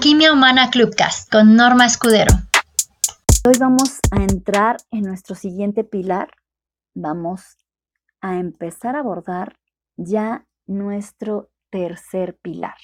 [0.00, 2.32] Alquimia Humana Clubcast con Norma Escudero.
[3.46, 6.30] Hoy vamos a entrar en nuestro siguiente pilar.
[6.94, 7.58] Vamos
[8.22, 9.58] a empezar a abordar
[9.98, 12.78] ya nuestro tercer pilar.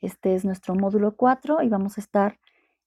[0.00, 2.38] Este es nuestro módulo 4 y vamos a estar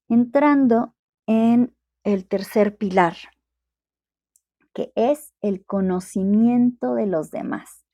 [0.10, 0.96] entrando
[1.28, 3.16] en el tercer pilar,
[4.74, 7.86] que es el conocimiento de los demás.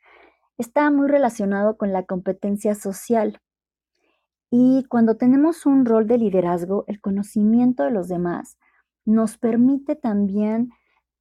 [0.58, 3.42] Está muy relacionado con la competencia social.
[4.52, 8.58] Y cuando tenemos un rol de liderazgo, el conocimiento de los demás
[9.06, 10.72] nos permite también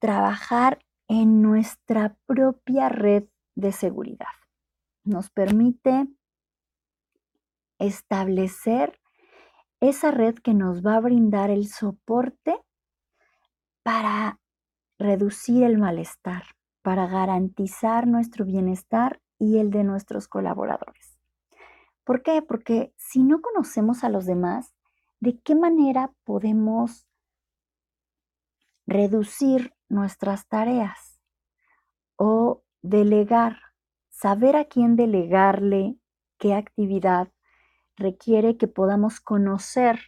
[0.01, 3.25] trabajar en nuestra propia red
[3.55, 4.27] de seguridad.
[5.05, 6.09] Nos permite
[7.79, 9.01] establecer
[9.81, 12.59] esa red que nos va a brindar el soporte
[13.83, 14.41] para
[14.99, 16.43] reducir el malestar,
[16.83, 21.10] para garantizar nuestro bienestar y el de nuestros colaboradores.
[22.05, 22.43] ¿Por qué?
[22.43, 24.75] Porque si no conocemos a los demás,
[25.21, 27.07] ¿de qué manera podemos
[28.87, 31.21] reducir nuestras tareas
[32.17, 33.59] o delegar?
[34.09, 35.97] Saber a quién delegarle
[36.39, 37.29] qué actividad
[37.97, 40.01] requiere que podamos conocer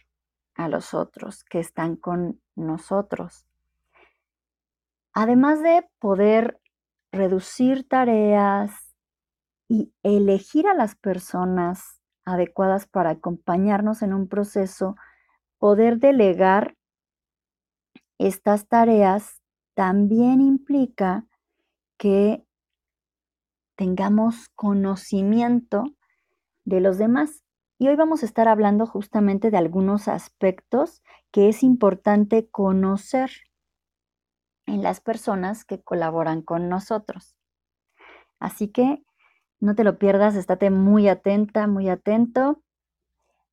[0.55, 3.45] a los otros que están con nosotros.
[5.13, 6.59] Además de poder
[7.11, 8.82] reducir tareas
[9.73, 14.95] y elegir a las personas adecuadas para acompañarnos en un proceso,
[15.57, 16.77] poder delegar
[18.19, 19.41] estas tareas
[19.73, 21.25] también implica
[21.97, 22.45] que
[23.75, 25.85] tengamos conocimiento
[26.65, 27.41] de los demás
[27.79, 31.01] y hoy vamos a estar hablando justamente de algunos aspectos
[31.31, 33.31] que es importante conocer
[34.67, 37.35] en las personas que colaboran con nosotros.
[38.39, 39.03] Así que
[39.63, 42.61] no te lo pierdas, estate muy atenta, muy atento.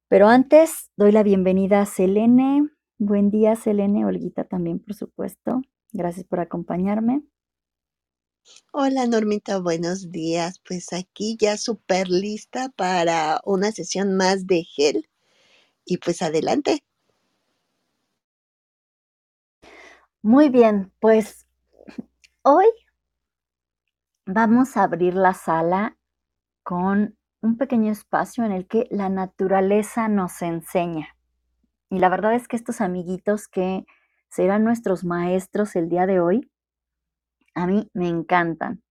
[0.08, 2.68] Pero antes doy la bienvenida a Selene.
[2.98, 4.04] Buen día, Selene.
[4.04, 5.62] Olguita también, por supuesto.
[5.92, 7.22] Gracias por acompañarme.
[8.72, 10.60] Hola Normita, buenos días.
[10.66, 15.08] Pues aquí ya súper lista para una sesión más de gel.
[15.84, 16.82] Y pues adelante.
[20.22, 21.46] Muy bien, pues
[22.42, 22.66] hoy
[24.26, 25.96] vamos a abrir la sala
[26.70, 31.16] con un pequeño espacio en el que la naturaleza nos enseña.
[31.88, 33.84] Y la verdad es que estos amiguitos que
[34.28, 36.48] serán nuestros maestros el día de hoy,
[37.56, 38.84] a mí me encantan.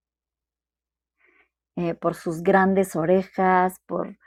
[1.78, 4.18] Eh, por sus grandes orejas, por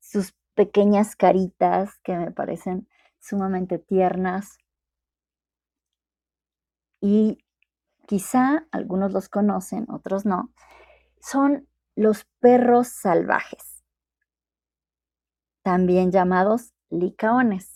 [0.00, 2.88] sus pequeñas caritas que me parecen
[3.20, 4.56] sumamente tiernas.
[7.02, 7.36] Y
[8.06, 10.54] quizá algunos los conocen, otros no.
[11.20, 13.84] Son los perros salvajes,
[15.62, 17.74] también llamados licaones.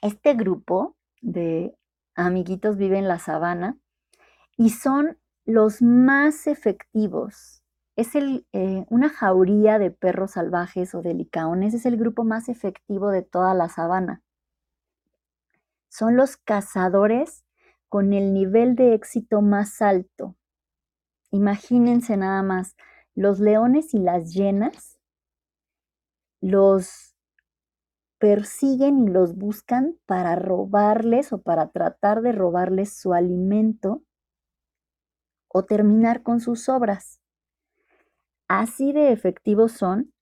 [0.00, 1.76] Este grupo de
[2.14, 3.78] amiguitos vive en la sabana
[4.56, 7.62] y son los más efectivos.
[7.94, 12.48] Es el, eh, una jauría de perros salvajes o de licaones, es el grupo más
[12.48, 14.22] efectivo de toda la sabana.
[15.88, 17.44] Son los cazadores
[17.88, 20.36] con el nivel de éxito más alto.
[21.32, 22.76] Imagínense nada más,
[23.14, 24.98] los leones y las hienas
[26.42, 27.16] los
[28.18, 34.02] persiguen y los buscan para robarles o para tratar de robarles su alimento
[35.48, 37.20] o terminar con sus obras.
[38.48, 40.12] Así de efectivos son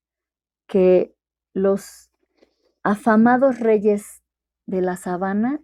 [0.67, 1.13] que
[1.53, 2.09] los
[2.83, 4.23] afamados reyes
[4.65, 5.61] de la sabana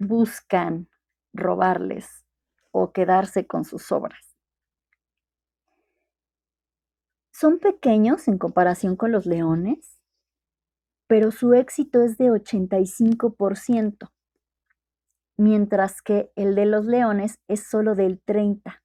[0.00, 0.88] buscan
[1.32, 2.23] robarles
[2.74, 4.36] o quedarse con sus obras.
[7.32, 10.00] Son pequeños en comparación con los leones,
[11.06, 14.10] pero su éxito es de 85%
[15.36, 18.82] mientras que el de los leones es solo del 30.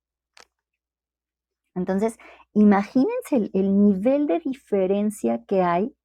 [1.75, 2.17] Entonces,
[2.53, 5.95] imagínense el, nivel de diferencia que hay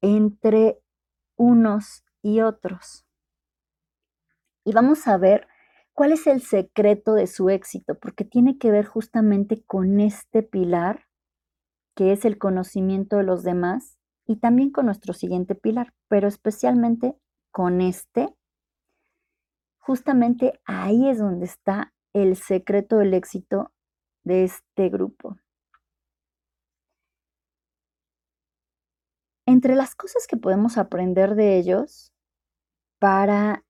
[0.00, 0.80] entre
[1.36, 3.04] unos y otros.
[4.64, 5.48] Y vamos a ver
[5.98, 11.08] cuál es el secreto de su éxito, porque tiene que ver justamente con este pilar,
[11.96, 17.18] que es el conocimiento de los demás, y también con nuestro siguiente pilar, pero especialmente
[17.50, 18.32] con este,
[19.80, 23.72] justamente ahí es donde está el secreto del éxito
[24.22, 25.36] de este grupo.
[29.46, 32.12] Entre las cosas que podemos aprender de ellos
[33.00, 33.64] para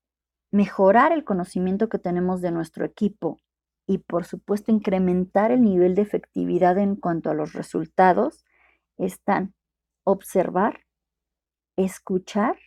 [0.51, 3.39] mejorar el conocimiento que tenemos de nuestro equipo
[3.87, 8.45] y por supuesto incrementar el nivel de efectividad en cuanto a los resultados,
[8.99, 9.55] están
[10.05, 10.85] observar,
[11.77, 12.59] escuchar,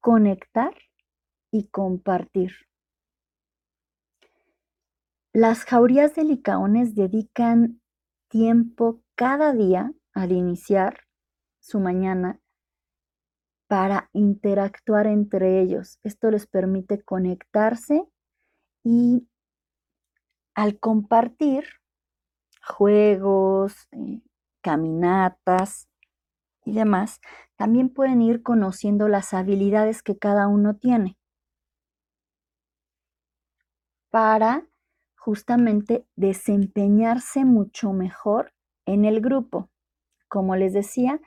[0.00, 0.74] conectar
[1.50, 2.52] y compartir.
[5.32, 7.80] Las jaurías de licaones dedican
[8.28, 11.04] tiempo cada día al iniciar
[11.60, 12.40] su mañana
[13.68, 16.00] para interactuar entre ellos.
[16.02, 18.02] Esto les permite conectarse
[18.82, 19.28] y
[20.54, 21.64] al compartir
[22.66, 24.22] juegos, eh,
[24.62, 25.88] caminatas
[26.64, 27.20] y demás,
[27.56, 31.16] también pueden ir conociendo las habilidades que cada uno tiene
[34.10, 34.66] para
[35.16, 38.52] justamente desempeñarse mucho mejor
[38.86, 39.68] en el grupo.
[40.28, 41.20] Como les decía,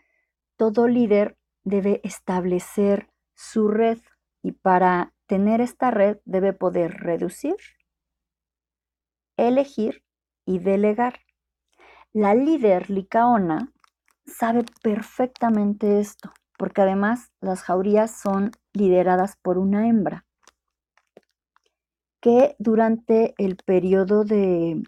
[0.58, 4.00] todo líder debe establecer su red
[4.44, 7.56] y para tener esta red debe poder reducir,
[9.38, 10.04] elegir
[10.46, 11.20] y delegar.
[12.14, 13.72] La líder licaona
[14.26, 20.26] sabe perfectamente esto, porque además las jaurías son lideradas por una hembra
[22.22, 24.84] que durante el periodo de,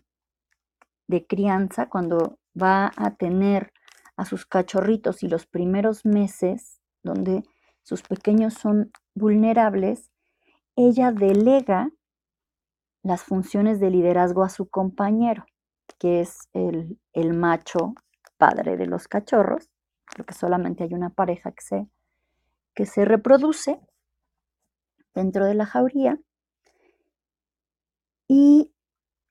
[1.08, 3.73] de crianza, cuando va a tener
[4.16, 7.44] a sus cachorritos y los primeros meses, donde
[7.82, 10.12] sus pequeños son vulnerables,
[10.76, 11.90] ella delega
[13.04, 15.46] las funciones de liderazgo a su compañero,
[16.00, 17.94] que es el, el macho
[18.38, 19.70] padre de los cachorros,
[20.16, 21.88] porque solamente hay una pareja que se,
[22.74, 23.80] que se reproduce
[25.14, 26.20] dentro de la jauría.
[28.28, 28.74] Y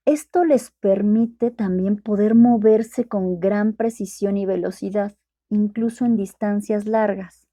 [0.05, 5.17] esto les permite también poder moverse con gran precisión y velocidad,
[5.49, 7.47] incluso en distancias largas.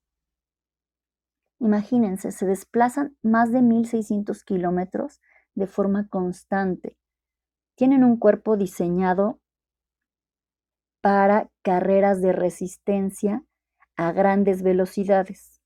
[1.60, 5.22] Imagínense, se desplazan más de 1.600 kilómetros
[5.56, 6.98] de forma constante.
[7.75, 9.40] Tienen un cuerpo diseñado
[11.01, 13.44] para carreras de resistencia
[13.96, 15.62] a grandes velocidades.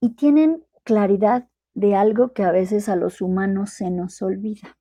[0.00, 4.78] Y tienen claridad de algo que a veces a los humanos se nos olvida.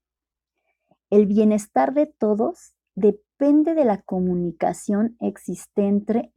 [1.10, 6.32] El bienestar de todos depende de la comunicación existente,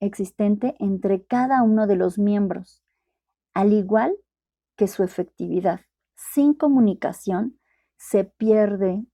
[0.00, 2.82] existente entre cada uno de los miembros,
[3.52, 4.16] al igual
[4.74, 5.80] que su efectividad.
[6.16, 7.60] Sin comunicación
[7.98, 9.04] se pierde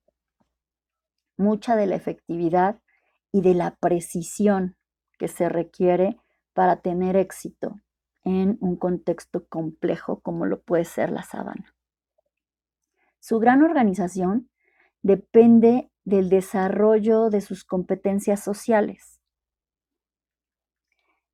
[1.36, 2.80] mucha de la efectividad
[3.32, 4.76] y de la precisión
[5.18, 6.16] que se requiere
[6.54, 7.80] para tener éxito
[8.26, 11.76] en un contexto complejo como lo puede ser la sabana.
[13.20, 14.50] Su gran organización
[15.00, 19.20] depende del desarrollo de sus competencias sociales.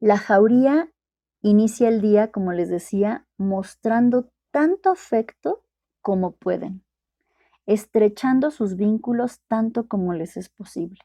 [0.01, 0.93] La jauría
[1.41, 5.65] inicia el día, como les decía, mostrando tanto afecto
[6.03, 6.85] como pueden,
[7.65, 11.01] estrechando sus vínculos tanto como les es posible.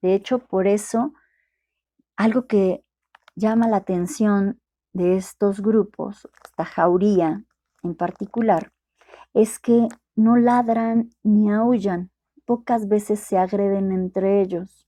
[0.00, 1.12] De hecho, por eso,
[2.16, 2.84] algo que
[3.36, 4.60] llama la atención
[4.98, 7.44] de estos grupos, esta jauría
[7.82, 8.72] en particular,
[9.32, 12.10] es que no ladran ni aullan,
[12.44, 14.86] pocas veces se agreden entre ellos.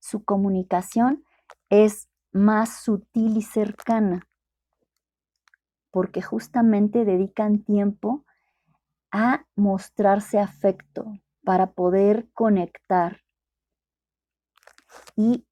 [0.00, 1.22] Su comunicación
[1.68, 4.26] es más sutil y cercana,
[5.90, 8.24] porque justamente dedican tiempo
[9.10, 11.12] a mostrarse afecto
[11.44, 13.20] para poder conectar
[15.14, 15.44] y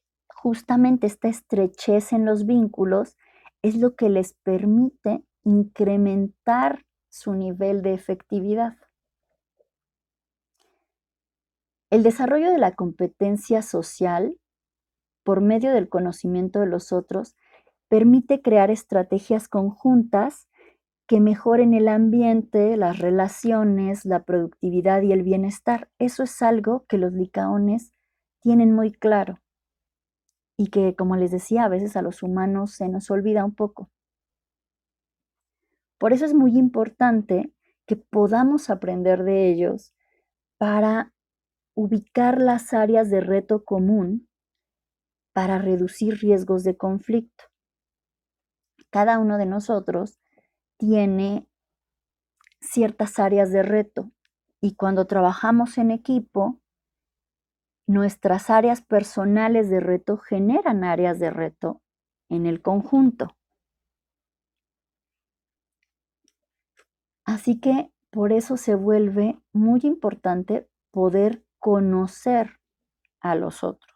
[0.43, 3.19] justamente esta estrechez en los vínculos
[3.61, 8.79] es lo que les permite incrementar su nivel de efectividad.
[11.91, 14.39] El desarrollo de la competencia social
[15.25, 17.37] por medio del conocimiento de los otros
[17.89, 20.49] permite crear estrategias conjuntas
[21.07, 25.91] que mejoren el ambiente, las relaciones, la productividad y el bienestar.
[25.99, 27.93] Eso es algo que los licaones
[28.41, 29.40] tienen muy claro
[30.61, 33.91] y que, como les decía, a veces a los humanos se nos olvida un poco.
[35.97, 37.51] Por eso es muy importante
[37.87, 39.95] que podamos aprender de ellos
[40.59, 41.15] para
[41.73, 44.29] ubicar las áreas de reto común
[45.33, 47.45] para reducir riesgos de conflicto.
[48.91, 50.21] Cada uno de nosotros
[50.77, 51.49] tiene
[52.61, 54.13] ciertas áreas de reto
[54.61, 56.60] y cuando trabajamos en equipo
[57.91, 61.83] nuestras áreas personales de reto generan áreas de reto
[62.29, 63.37] en el conjunto.
[67.25, 72.61] Así que por eso se vuelve muy importante poder conocer
[73.21, 73.93] a los otros.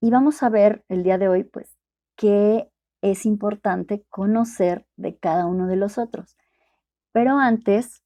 [0.00, 1.78] Y vamos a ver el día de hoy, pues,
[2.16, 2.68] qué
[3.00, 6.36] es importante conocer de cada uno de los otros.
[7.12, 8.02] Pero antes,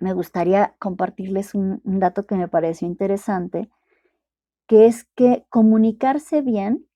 [0.00, 3.70] me gustaría compartirles un, dato que me pareció interesante,
[4.66, 6.88] que es que comunicarse bien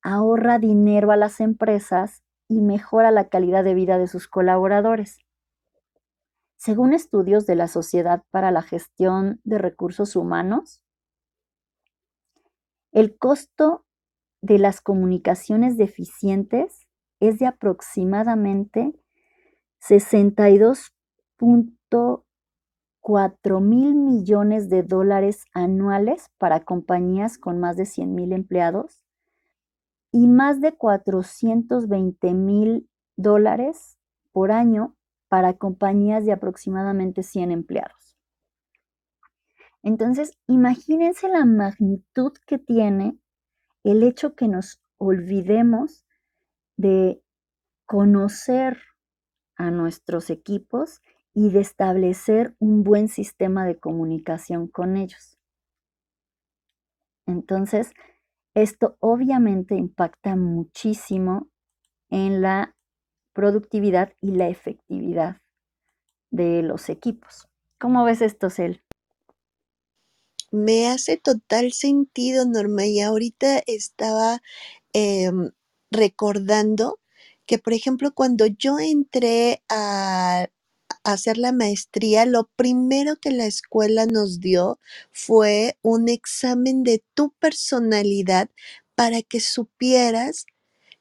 [0.00, 5.18] ahorra dinero a las empresas y mejora la calidad de vida de sus colaboradores.
[6.56, 10.84] Según estudios de la Sociedad para la Gestión de Recursos Humanos,
[12.92, 13.84] el costo
[14.40, 16.86] de las comunicaciones deficientes
[17.18, 18.92] es de aproximadamente
[23.02, 29.04] 62.4 mil millones de dólares anuales para compañías con más de 100 mil empleados
[30.12, 33.98] y más de 420 mil dólares
[34.32, 34.94] por año
[35.28, 38.16] para compañías de aproximadamente 100 empleados.
[39.82, 43.18] Entonces, imagínense la magnitud que tiene
[43.82, 46.06] el hecho que nos olvidemos
[46.76, 47.20] de
[47.86, 48.78] conocer
[49.56, 51.00] a nuestros equipos
[51.34, 55.38] y de establecer un buen sistema de comunicación con ellos.
[57.26, 57.92] Entonces,
[58.54, 61.48] esto obviamente impacta muchísimo
[62.10, 62.76] en la
[63.32, 65.40] productividad y la efectividad
[66.30, 67.48] de los equipos.
[67.78, 68.82] ¿Cómo ves esto, Cel?
[70.50, 74.42] Me hace total sentido, Norma, y ahorita estaba
[74.92, 75.50] em,
[75.90, 77.00] recordando
[77.46, 80.48] que, por ejemplo, cuando yo entré a, a
[81.04, 84.78] hacer la maestría, lo primero que la escuela nos dio
[85.12, 88.50] fue un examen de tu personalidad
[88.96, 90.46] para que supieras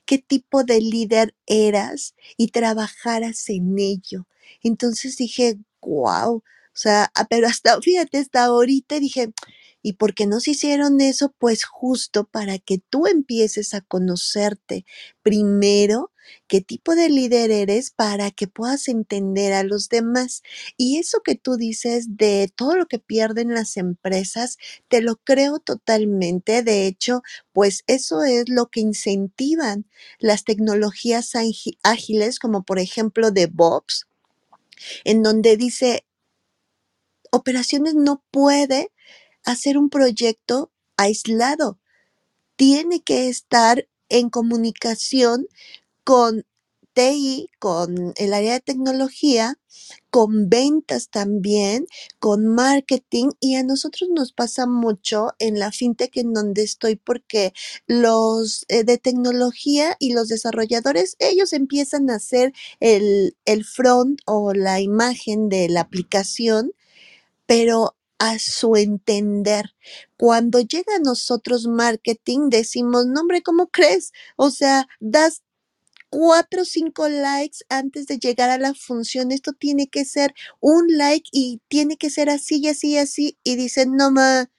[0.06, 4.28] qué tipo de líder eras y trabajaras en ello.
[4.64, 6.44] Entonces dije, wow, o
[6.76, 9.34] sea, ah, pero hasta, fíjate, hasta ahorita dije,
[9.82, 11.34] ¿y por qué nos hicieron eso?
[11.38, 14.86] Pues justo para que tú empieces a conocerte
[15.24, 16.12] primero
[16.48, 20.44] qué tipo de líder eres para que puedas entender a los demás.
[20.78, 24.58] Y eso que tú dices de todo lo que pierden las empresas,
[24.88, 26.64] te lo creo totalmente.
[26.64, 27.22] De hecho,
[27.54, 29.86] pues eso es lo que incentivan
[30.20, 34.08] las tecnologías ági- ágiles, como por ejemplo DevOps,
[35.04, 36.06] en donde dice,
[37.32, 38.92] operaciones no puede
[39.46, 41.80] hacer un proyecto aislado,
[42.56, 45.48] tiene que estar en comunicación
[46.04, 46.46] con
[46.94, 49.58] TI, con el área de tecnología,
[50.10, 51.88] con ventas también,
[52.20, 57.54] con marketing y a nosotros nos pasa mucho en la fintech en donde estoy porque
[57.88, 64.54] los eh, de tecnología y los desarrolladores, ellos empiezan a hacer el, el front o
[64.54, 66.74] la imagen de la aplicación
[67.46, 69.76] pero a su entender.
[70.16, 74.14] Cuando llega a nosotros marketing, decimos, no, hombre, ¿cómo crees?
[74.38, 75.42] O sea, das
[76.10, 79.32] cuatro o cinco likes antes de llegar a la función.
[79.32, 83.38] Esto tiene que ser un like y tiene que ser así y así y así.
[83.44, 84.50] Y dicen, no, ma,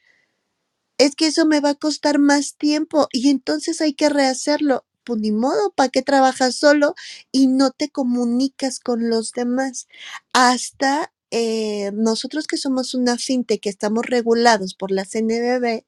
[0.99, 4.85] es que eso me va a costar más tiempo y entonces hay que rehacerlo.
[5.05, 6.95] Pues ni modo, ¿para qué trabajas solo
[7.33, 9.89] y no te comunicas con los demás?
[10.33, 15.85] Hasta eh, nosotros que somos una fintech que estamos regulados por la CNBB,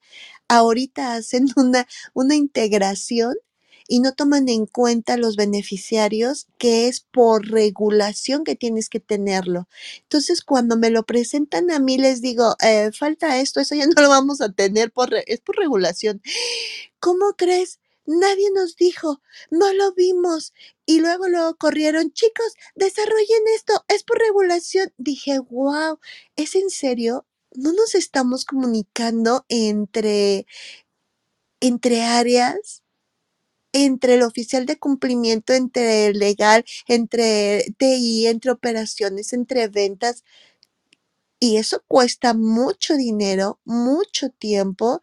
[0.49, 3.35] ahorita hacen una, una integración
[3.87, 9.67] y no toman en cuenta los beneficiarios, que es por regulación que tienes que tenerlo.
[10.01, 14.01] Entonces, cuando me lo presentan a mí, les digo, eh, falta esto, eso ya no
[14.01, 16.21] lo vamos a tener, por es por regulación.
[16.99, 17.79] ¿Cómo crees?
[18.05, 20.53] Nadie nos dijo, no lo vimos.
[20.85, 24.93] Y luego lo corrieron, chicos, desarrollen esto, es por regulación.
[24.97, 25.99] Dije, wow,
[26.35, 27.25] ¿es en serio?
[27.53, 30.45] ¿No nos estamos comunicando entre,
[31.59, 32.81] entre áreas?
[33.75, 40.23] entre el oficial de cumplimiento, entre el legal, entre TI, entre operaciones, entre ventas.
[41.39, 45.01] Y eso cuesta mucho dinero, mucho tiempo,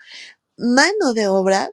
[0.57, 1.71] mano de obra.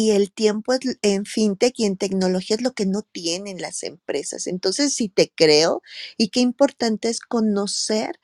[0.00, 3.82] Y el tiempo es, en fintech y en tecnología es lo que no tienen las
[3.82, 4.46] empresas.
[4.46, 5.82] Entonces, sí te creo.
[6.16, 8.18] Y qué importante es conocer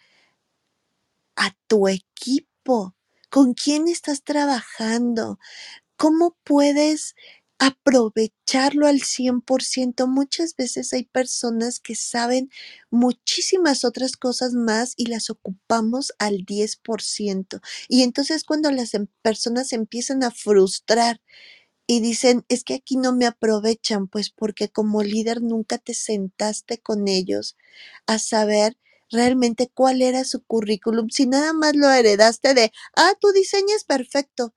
[1.37, 2.95] a tu equipo,
[3.31, 5.39] con quién estás trabajando,
[5.99, 7.15] ¿Cómo puedes
[7.59, 10.09] aprovecharlo al 100%?
[10.09, 12.51] Muchas veces hay personas que saben
[12.91, 17.61] muchísimas otras cosas más y las ocupamos al 10%.
[17.89, 21.21] Y entonces cuando las em- personas empiezan a frustrar
[21.87, 26.79] y dicen, es que aquí no me aprovechan, pues porque como líder nunca te sentaste
[26.79, 27.57] con ellos
[28.07, 28.77] a saber
[29.11, 33.85] realmente cuál era su currículum, si nada más lo heredaste de, ah, tu diseño es
[33.85, 34.55] perfecto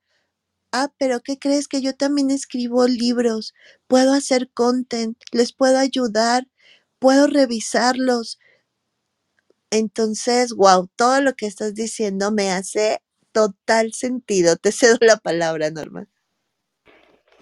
[0.71, 1.67] Ah, pero ¿qué crees?
[1.67, 3.53] Que yo también escribo libros,
[3.87, 6.47] puedo hacer content, les puedo ayudar,
[6.99, 8.39] puedo revisarlos.
[9.71, 14.55] Entonces, wow, todo lo que estás diciendo me hace total sentido.
[14.57, 16.07] Te cedo la palabra, Norma.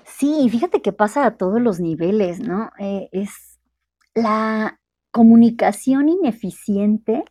[0.08, 2.72] Sí, fíjate que pasa a todos los niveles, ¿no?
[2.80, 3.60] Eh, es
[4.16, 4.80] la
[5.12, 7.24] comunicación ineficiente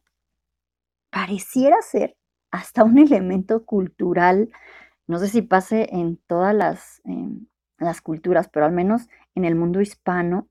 [1.11, 2.16] pareciera ser
[2.50, 4.50] hasta un elemento cultural,
[5.06, 7.47] no sé si pase en todas las, em,
[7.78, 10.49] las culturas, pero al menos en el mundo hispano,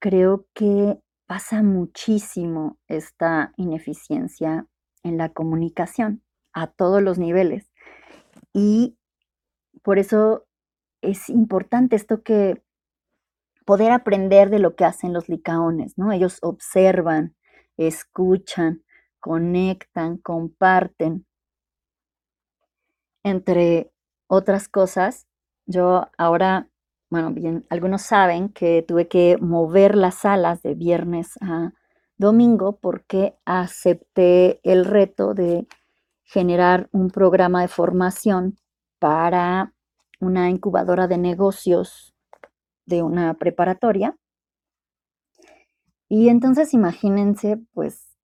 [0.00, 4.66] creo que pasa muchísimo esta ineficiencia
[5.02, 6.22] en la comunicación
[6.52, 7.70] a todos los niveles.
[8.52, 8.96] Y
[9.82, 10.46] por eso
[11.02, 12.62] es importante esto que
[13.64, 16.12] poder aprender de lo que hacen los licaones, ¿no?
[16.12, 17.36] Ellos observan,
[17.76, 18.82] escuchan,
[19.20, 21.26] conectan, comparten.
[23.22, 23.92] Entre
[24.26, 25.26] otras cosas,
[25.66, 26.68] yo ahora,
[27.10, 31.72] bueno, bien, algunos saben que tuve que mover las salas de viernes a
[32.16, 35.66] domingo porque acepté el reto de
[36.24, 38.58] generar un programa de formación
[38.98, 39.72] para
[40.22, 42.14] una incubadora de negocios
[42.86, 44.16] de una preparatoria.
[46.08, 48.16] Y entonces imagínense, pues,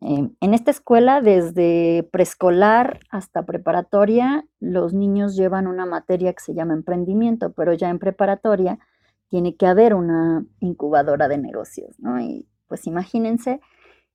[0.00, 6.54] em, en esta escuela, desde preescolar hasta preparatoria, los niños llevan una materia que se
[6.54, 8.78] llama emprendimiento, pero ya en preparatoria
[9.28, 12.20] tiene que haber una incubadora de negocios, ¿no?
[12.20, 13.60] Y pues imagínense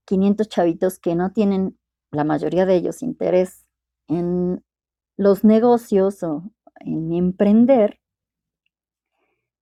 [0.06, 1.78] 500 chavitos que no tienen,
[2.12, 3.66] la mayoría de ellos, interés
[4.08, 4.64] en
[5.18, 6.44] los negocios o
[6.80, 8.00] en emprender,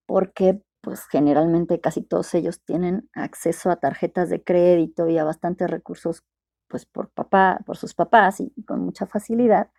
[0.06, 5.70] porque pues generalmente casi todos ellos tienen acceso a tarjetas de crédito y a bastantes
[5.70, 6.26] recursos
[6.68, 9.70] pues por papá, por sus papás y, con mucha facilidad.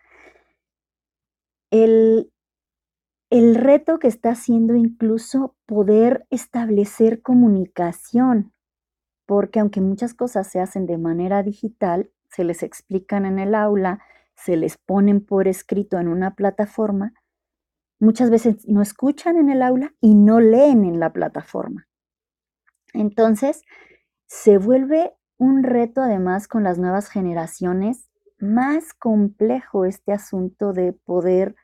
[1.71, 2.33] El,
[3.31, 8.53] el reto que está haciendo incluso poder establecer comunicación,
[9.27, 14.01] porque aunque muchas cosas se hacen de manera digital, se les explican en el aula,
[14.37, 17.13] se les ponen por escrito en una plataforma,
[18.05, 21.89] muchas veces no escuchan en el aula y no leen en la plataforma.
[22.93, 23.63] Entonces,
[24.27, 31.57] se vuelve un reto además con las nuevas generaciones, más complejo este asunto de poder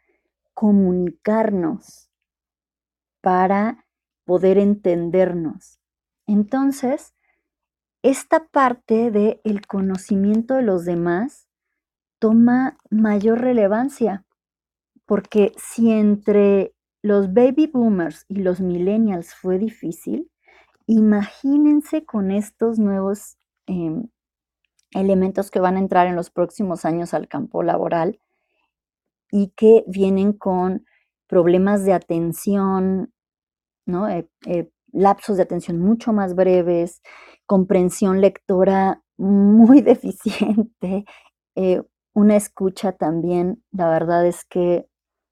[0.54, 2.10] comunicarnos
[3.20, 3.86] para
[4.24, 5.78] poder entendernos.
[6.26, 7.14] Entonces,
[8.02, 11.48] esta parte del el conocimiento de los demás
[12.18, 14.24] toma mayor relevancia
[15.10, 20.30] porque si entre los baby boomers y los millennials fue difícil,
[20.86, 24.06] imagínense con estos nuevos em,
[24.92, 28.20] elementos que van a entrar en los próximos años al campo laboral
[29.32, 30.86] y que vienen con
[31.26, 33.12] problemas de atención,
[33.86, 34.08] ¿no?
[34.08, 37.02] Eh, eh, lapsos de atención mucho más breves,
[37.46, 41.04] comprensión lectora muy deficiente,
[41.56, 41.82] eh,
[42.14, 44.89] una escucha también, la verdad es que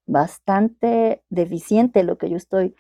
[0.09, 2.75] bastante deficiente lo que yo estoy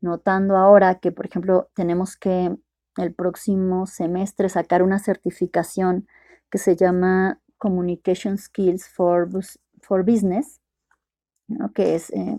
[0.00, 2.54] notando ahora, que por ejemplo tenemos que
[2.96, 6.06] el próximo semestre sacar una certificación
[6.50, 9.28] que se llama Communication Skills for,
[9.80, 10.60] for Business,
[11.74, 12.38] que es eh,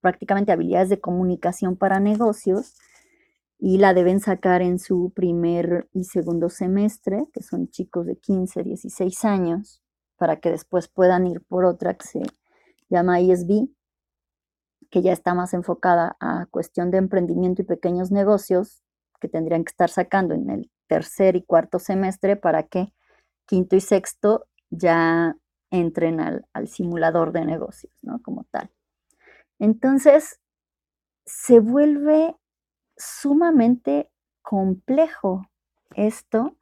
[0.00, 2.74] prácticamente habilidades de comunicación para negocios,
[3.58, 8.62] y la deben sacar en su primer y segundo semestre, que son chicos de 15,
[8.62, 9.80] 16 años,
[10.16, 12.22] para que después puedan ir por otra que se
[12.90, 13.68] llama ISB,
[14.94, 18.84] que ya está más enfocada a cuestión de emprendimiento y pequeños negocios,
[19.20, 22.92] que tendrían que estar sacando en el tercer y cuarto semestre para que
[23.44, 25.34] quinto y sexto ya
[25.72, 28.22] entren al, simulador de negocios, ¿no?
[28.22, 28.70] Como tal.
[29.58, 30.40] Entonces,
[31.26, 32.36] se vuelve
[32.96, 35.50] sumamente complejo
[35.96, 36.56] esto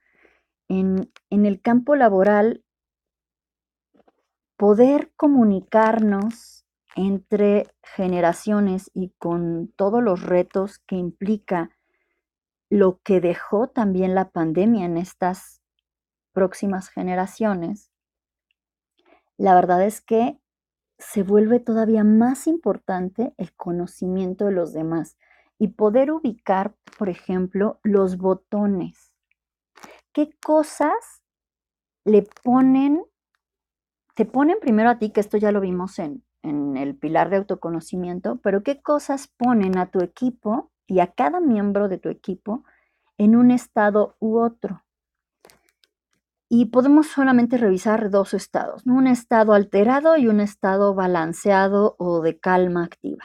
[0.69, 2.65] en, en el campo laboral,
[4.57, 6.62] poder comunicarnos
[6.97, 11.71] entre generaciones y con todos los retos que implica
[12.69, 15.63] lo que dejó también la pandemia en estas
[16.33, 17.91] próximas generaciones,
[19.37, 20.39] la verdad es que
[20.99, 25.19] se vuelve todavía más importante el conocimiento de los demás
[25.59, 29.13] y poder ubicar, por ejemplo, los botones.
[30.13, 31.23] ¿Qué cosas
[32.05, 33.05] le ponen,
[34.15, 37.37] te ponen primero a ti, que esto ya lo vimos en, en el pilar de
[37.37, 42.65] autoconocimiento, pero qué cosas ponen a tu equipo y a cada miembro de tu equipo
[43.19, 44.83] en un estado u otro.
[46.49, 52.39] Y podemos solamente revisar dos estados, un estado alterado y un estado balanceado o de
[52.39, 53.25] calma activa.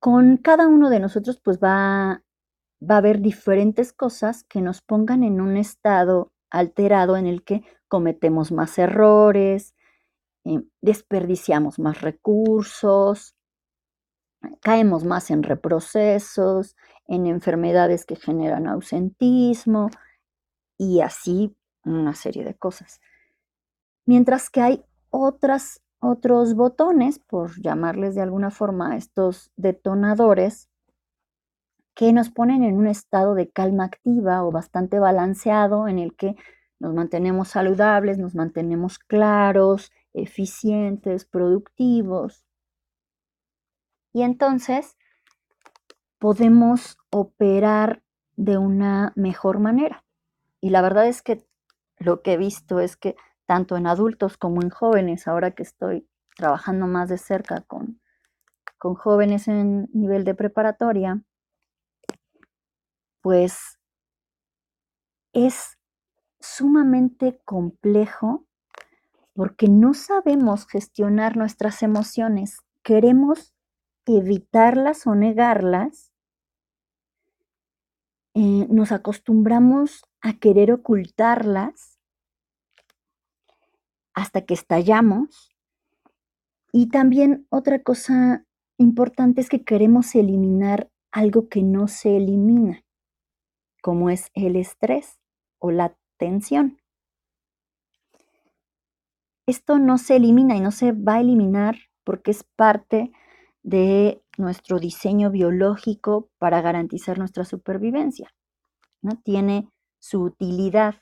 [0.00, 2.22] Con cada uno de nosotros pues va
[2.82, 7.62] va a haber diferentes cosas que nos pongan en un estado alterado en el que
[7.88, 9.74] cometemos más errores,
[10.44, 13.34] eh, desperdiciamos más recursos,
[14.60, 19.90] caemos más en reprocesos, en enfermedades que generan ausentismo
[20.78, 23.00] y así una serie de cosas.
[24.06, 30.69] Mientras que hay otros botones, por llamarles de alguna forma estos detonadores,
[31.94, 36.36] que nos ponen en un estado de calma activa o bastante balanceado en el que
[36.78, 42.44] nos mantenemos saludables, nos mantenemos claros, eficientes, productivos.
[44.12, 44.96] Y entonces
[46.18, 48.02] podemos operar
[48.36, 50.04] de una mejor manera.
[50.60, 51.44] Y la verdad es que
[51.98, 53.14] lo que he visto es que
[53.46, 58.00] tanto en adultos como en jóvenes, ahora que estoy trabajando más de cerca con,
[58.78, 61.22] con jóvenes en nivel de preparatoria,
[63.20, 63.78] pues
[65.32, 65.78] es
[66.40, 68.46] sumamente complejo
[69.34, 72.58] porque no sabemos gestionar nuestras emociones.
[72.82, 73.54] Queremos
[74.06, 76.12] evitarlas o negarlas.
[78.34, 81.98] Eh, nos acostumbramos a querer ocultarlas
[84.14, 85.54] hasta que estallamos.
[86.72, 88.44] Y también otra cosa
[88.78, 92.84] importante es que queremos eliminar algo que no se elimina
[93.80, 95.20] como es el estrés
[95.58, 96.78] o la tensión.
[99.46, 103.12] Esto no se elimina y no se va a eliminar porque es parte
[103.62, 108.32] de nuestro diseño biológico para garantizar nuestra supervivencia.
[109.02, 109.16] ¿no?
[109.22, 110.96] Tiene su utilidad.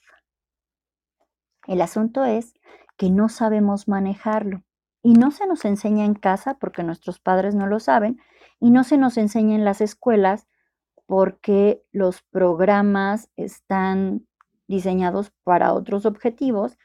[1.67, 2.55] El asunto es
[2.97, 4.65] que no sabemos manejarlo
[5.03, 8.21] y no se nos enseña en casa porque nuestros padres no lo saben
[8.61, 10.48] y no se nos enseña en las escuelas
[11.09, 14.29] porque los programas están
[14.67, 16.77] diseñados para otros objetivos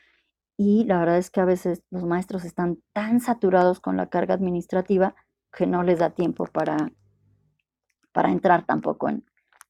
[0.55, 4.33] y la verdad es que a veces los maestros están tan saturados con la carga
[4.33, 5.13] administrativa
[5.51, 6.77] que no les da tiempo para,
[8.13, 9.25] para entrar tampoco en,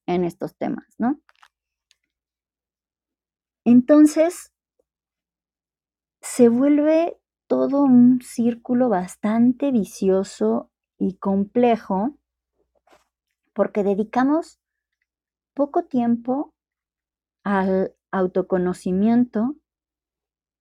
[0.06, 1.20] en estos temas, ¿no?
[3.66, 4.54] Entonces,
[6.22, 12.20] se vuelve todo un círculo bastante vicioso y complejo
[13.54, 14.60] porque dedicamos
[15.54, 16.54] poco tiempo
[17.44, 19.56] al autoconocimiento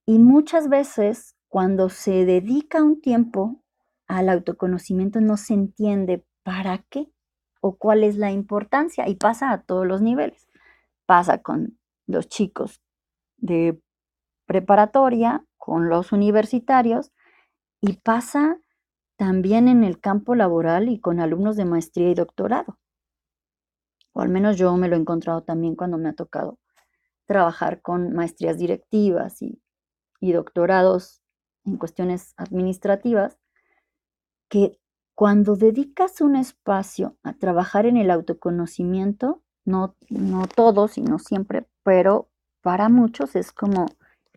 [0.07, 3.63] y muchas veces cuando se dedica un tiempo
[4.09, 7.11] al autoconocimiento no se entiende para qué
[7.61, 10.49] o cuál es la importancia y pasa a todos los niveles.
[11.07, 12.83] Pasa con los chicos
[13.37, 13.81] de
[14.47, 17.13] preparatoria, con los universitarios
[17.81, 18.59] y pasa
[19.17, 22.79] también en el campo laboral y con alumnos de maestría y doctorado
[24.13, 26.59] o al menos yo me lo he encontrado también cuando me ha tocado
[27.27, 29.61] trabajar con maestrías directivas y,
[30.21, 31.21] doctorados
[31.65, 33.39] en cuestiones administrativas,
[34.49, 34.79] que
[35.15, 41.67] cuando dedicas un espacio a trabajar en el autoconocimiento, no, no todos y no siempre,
[41.83, 43.87] pero para muchos es como,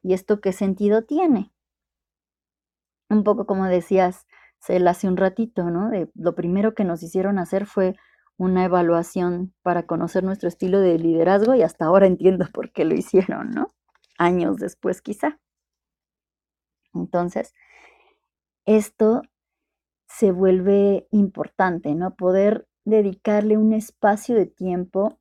[0.02, 1.52] ¿y esto qué sentido tiene?
[3.10, 4.26] Un poco como decías,
[4.60, 5.90] Cel, hace un ratito, ¿no?
[5.90, 7.96] De, lo primero que nos hicieron hacer fue
[8.38, 12.96] una evaluación para conocer nuestro estilo de liderazgo y hasta ahora entiendo por qué lo
[12.96, 13.68] hicieron, ¿no?
[14.18, 15.40] Años después quizá.
[16.94, 17.54] Entonces,
[18.66, 19.22] esto
[20.08, 22.16] se vuelve importante, ¿no?
[22.16, 25.20] Poder dedicarle un espacio de tiempo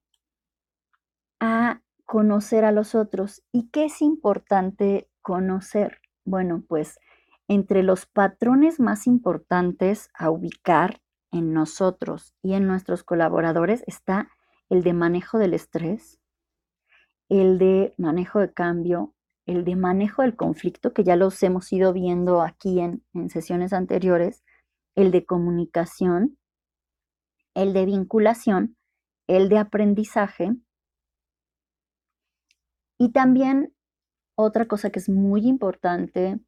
[1.40, 3.42] a conocer a los otros.
[3.50, 6.00] ¿Y qué es importante conocer?
[6.24, 6.98] Bueno, pues
[7.48, 11.00] entre los patrones más importantes a ubicar
[11.34, 14.30] en nosotros y en nuestros colaboradores está
[14.70, 16.20] el de manejo del estrés,
[17.28, 21.92] el de manejo de cambio, el de manejo del conflicto, que ya los hemos ido
[21.92, 24.44] viendo aquí en, sesiones anteriores,
[24.94, 26.38] el de comunicación,
[27.54, 28.76] el de vinculación,
[29.26, 30.52] el de aprendizaje.
[32.96, 33.74] Y también
[34.36, 36.38] otra cosa que es muy importante,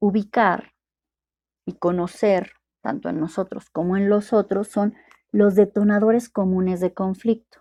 [0.00, 0.72] ubicar
[1.64, 4.94] y conocer tanto en nosotros como en los otros, son
[5.30, 7.60] los detonadores comunes de conflicto.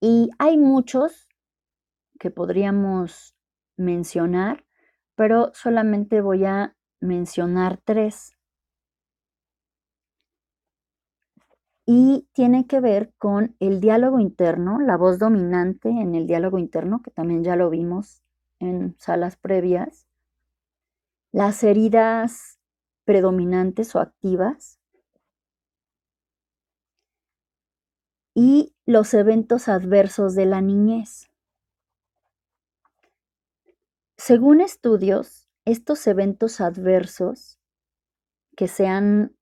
[0.00, 1.28] Y hay muchos
[2.18, 3.34] que podríamos
[3.76, 4.64] mencionar,
[5.14, 8.32] pero solamente voy a mencionar tres.
[11.86, 17.02] Y tiene que ver con el diálogo interno, la voz dominante en el diálogo interno,
[17.02, 18.22] que también ya lo vimos
[18.58, 20.06] en salas previas,
[21.30, 22.58] las heridas
[23.04, 24.78] predominantes o activas,
[28.34, 31.30] y los eventos adversos de la niñez.
[34.18, 37.60] Según estudios, estos eventos adversos
[38.56, 39.36] que se han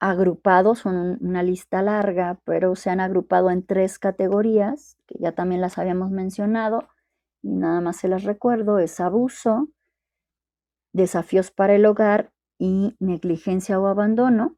[0.00, 5.60] agrupado, son una lista larga, pero se han agrupado en tres categorías, que ya también
[5.60, 6.88] las habíamos mencionado,
[7.42, 9.68] y nada más se las recuerdo, es abuso,
[10.92, 14.56] desafíos para el hogar y negligencia o abandono.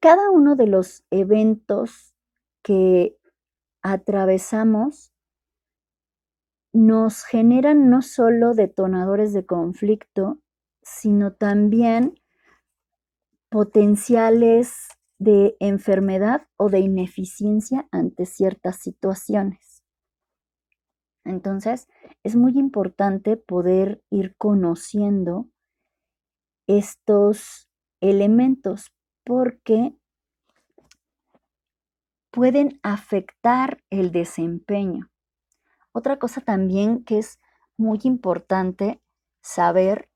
[0.00, 2.14] Cada uno de los eventos
[2.62, 3.16] que
[3.82, 5.12] atravesamos
[6.72, 10.40] nos generan no solo detonadores de conflicto,
[10.82, 12.14] sino también
[13.50, 19.69] potenciales de enfermedad o de ineficiencia ante ciertas situaciones.
[21.30, 21.88] Entonces,
[22.24, 25.48] es muy importante poder ir conociendo
[26.66, 27.68] estos
[28.00, 28.92] elementos
[29.24, 29.94] porque
[32.30, 35.10] pueden afectar el desempeño.
[35.92, 37.38] Otra cosa también que es
[37.76, 39.00] muy importante
[39.40, 40.10] saber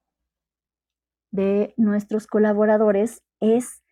[1.30, 3.82] de nuestros colaboradores es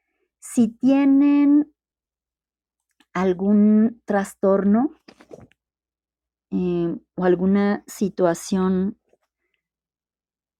[0.40, 1.72] si tienen
[3.12, 4.90] algún trastorno
[6.52, 8.98] eh, o alguna situación,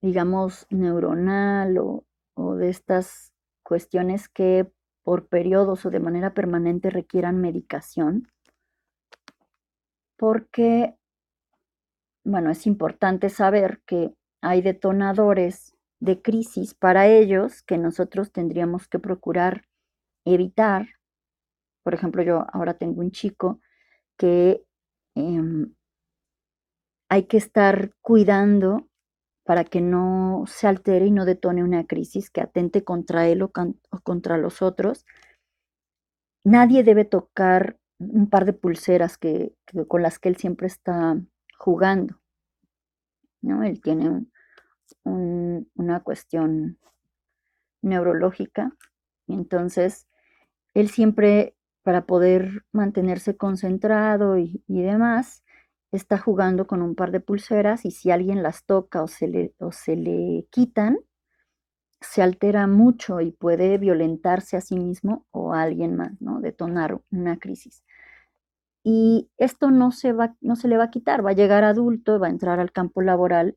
[0.00, 7.42] digamos, neuronal o, o de estas cuestiones que por periodos o de manera permanente requieran
[7.42, 8.26] medicación,
[10.16, 10.96] porque,
[12.24, 18.98] bueno, es importante saber que hay detonadores de crisis para ellos que nosotros tendríamos que
[18.98, 19.66] procurar
[20.24, 20.86] evitar.
[21.82, 23.60] Por ejemplo, yo ahora tengo un chico
[24.16, 24.64] que
[25.14, 25.74] em,
[27.12, 28.88] hay que estar cuidando
[29.44, 33.52] para que no se altere y no detone una crisis que atente contra él o,
[34.02, 35.04] contra los otros.
[36.42, 39.54] Nadie debe tocar un par de pulseras que,
[39.88, 41.20] con las que él siempre está
[41.58, 42.18] jugando.
[43.42, 43.62] ¿no?
[43.62, 44.24] Él tiene
[45.02, 46.78] un, una cuestión
[47.82, 48.74] neurológica.
[49.28, 50.08] Entonces,
[50.72, 55.41] él siempre, para poder mantenerse concentrado y, demás,
[55.92, 59.54] está jugando con un par de pulseras y si alguien las toca o se le,
[59.58, 60.98] o se le quitan,
[62.00, 66.40] se altera mucho y puede violentarse a sí mismo o a alguien más, ¿no?
[66.40, 67.84] Detonar una crisis.
[68.84, 72.18] Y esto no se, va, no se le va a quitar, va a llegar adulto,
[72.18, 73.56] va a entrar al campo laboral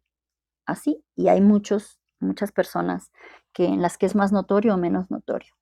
[0.67, 3.12] así y hay muchos, muchas personas
[3.54, 5.54] que en las que es más notorio o menos notorio.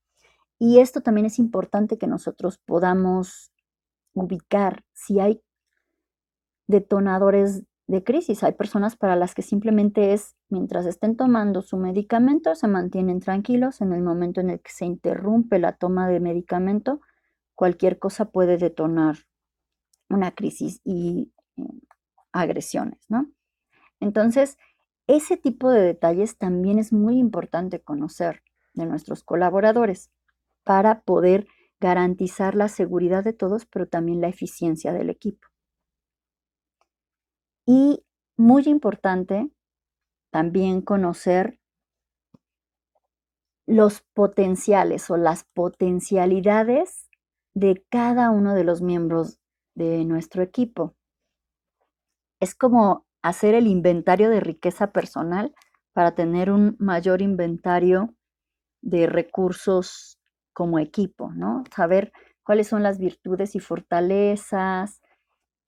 [0.59, 3.51] Y esto también es importante que nosotros podamos
[4.13, 5.41] ubicar si hay
[6.73, 8.43] detonadores de crisis.
[8.43, 13.81] Hay personas para las que simplemente es, mientras estén tomando su medicamento, se mantienen tranquilos.
[13.81, 16.99] En el momento en el que se interrumpe la toma de medicamento,
[17.55, 19.17] cualquier cosa puede detonar
[20.09, 21.63] una crisis y eh,
[22.31, 23.31] agresiones, ¿no?
[23.99, 24.57] Entonces,
[25.07, 28.41] ese tipo de detalles también es muy importante conocer
[28.73, 30.09] de nuestros colaboradores
[30.63, 31.47] para poder
[31.79, 35.52] garantizar la seguridad de todos, pero también la eficiencia del equipo.
[37.65, 38.03] Y
[38.37, 39.49] muy importante
[40.31, 41.59] también conocer
[43.65, 47.09] los potenciales o las potencialidades
[47.53, 49.39] de cada uno de los miembros
[49.75, 50.95] de nuestro equipo.
[52.39, 55.55] Es como hacer el inventario de riqueza personal
[55.93, 58.13] para tener un mayor inventario
[58.81, 60.19] de recursos
[60.51, 61.63] como equipo, ¿no?
[61.73, 62.11] Saber
[62.43, 65.01] cuáles son las virtudes y fortalezas,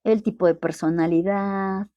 [0.06, 1.88] el tipo de personalidad,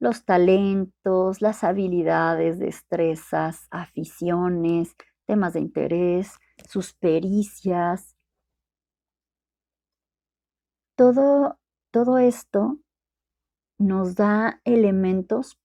[0.00, 6.32] los talentos, las habilidades, destrezas, aficiones, temas de interés,
[6.68, 8.16] sus pericias.
[10.96, 11.58] Todo,
[11.92, 12.78] todo esto
[13.78, 15.60] nos da elementos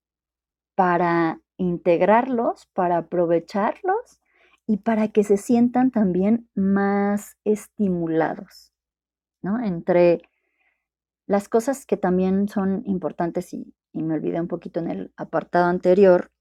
[0.75, 4.19] para integrarlos, para aprovecharlos
[4.67, 8.73] y para que se sientan también más estimulados,
[9.41, 9.63] ¿no?
[9.63, 10.21] Entre
[11.25, 16.31] las cosas que también son importantes, y, me olvidé un poquito en el apartado anterior,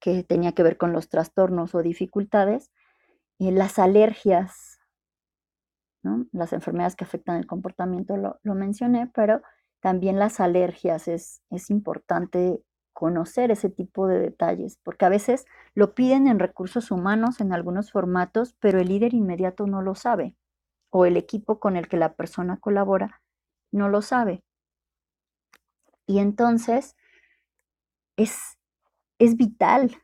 [0.00, 2.70] que tenía que ver con los trastornos o dificultades,
[3.38, 4.80] y las alergias,
[6.02, 6.26] ¿no?
[6.32, 9.42] las enfermedades que afectan el comportamiento, lo, lo mencioné, pero
[9.80, 12.62] también las alergias, es, es importante
[12.92, 17.92] conocer ese tipo de detalles, porque a veces lo piden en recursos humanos en algunos
[17.92, 20.34] formatos, pero el líder inmediato no lo sabe,
[20.90, 23.22] o el equipo con el que la persona colabora
[23.72, 24.42] no lo sabe.
[26.06, 26.96] Y entonces
[28.16, 28.58] es,
[29.18, 30.02] es vital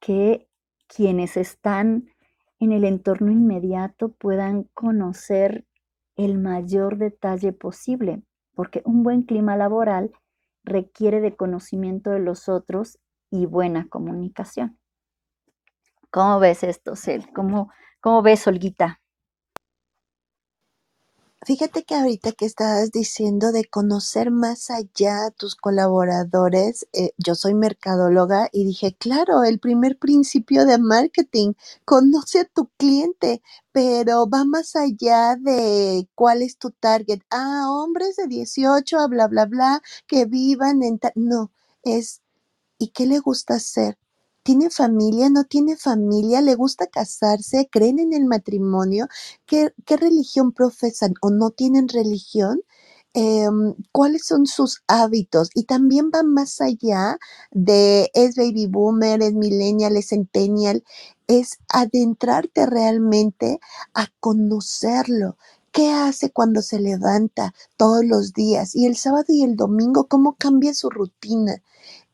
[0.00, 0.48] que
[0.88, 2.08] quienes están
[2.58, 5.64] en el entorno inmediato puedan conocer
[6.16, 8.22] el mayor detalle posible,
[8.54, 10.12] porque un buen clima laboral
[10.64, 12.98] requiere de conocimiento de los otros
[13.30, 14.78] y buena comunicación.
[16.10, 17.32] ¿Cómo ves esto, Cel?
[17.32, 18.99] ¿Cómo, cómo ves, Olguita?
[21.46, 27.34] Fíjate que ahorita que estabas diciendo de conocer más allá a tus colaboradores, eh, yo
[27.34, 34.28] soy mercadóloga y dije, claro, el primer principio de marketing, conoce a tu cliente, pero
[34.28, 37.20] va más allá de cuál es tu target.
[37.30, 41.00] Ah, hombres de 18, bla, bla, bla, que vivan en...
[41.14, 41.50] No,
[41.82, 42.20] es,
[42.78, 43.98] ¿y qué le gusta hacer?
[44.42, 45.28] ¿Tiene familia?
[45.28, 46.40] ¿No tiene familia?
[46.40, 47.68] ¿Le gusta casarse?
[47.70, 49.06] ¿Creen en el matrimonio?
[49.46, 52.62] ¿Qué, religión profesan o no tienen religión?
[53.12, 55.50] Em, ¿Cuáles son sus hábitos?
[55.54, 57.18] Y también va más allá
[57.50, 60.84] de es baby boomer, es millennial, es centennial,
[61.26, 63.60] es adentrarte realmente
[63.94, 65.36] a conocerlo.
[65.72, 68.74] ¿Qué hace cuando se levanta todos los días?
[68.74, 71.62] Y el sábado y el domingo, ¿cómo cambia su rutina?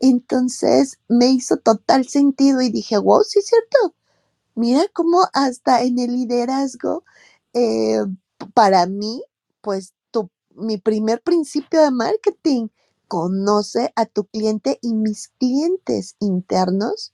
[0.00, 3.94] Entonces me hizo total sentido y dije, wow, sí es cierto.
[4.54, 7.04] Mira cómo hasta en el liderazgo,
[7.52, 8.00] eh,
[8.54, 9.22] para mí,
[9.60, 12.68] pues tu, mi primer principio de marketing,
[13.08, 17.12] conoce a tu cliente y mis clientes internos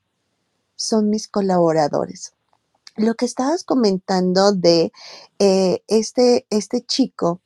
[0.76, 2.34] son mis colaboradores.
[2.96, 4.92] Lo que estabas comentando de
[5.38, 7.40] eh, este, este chico,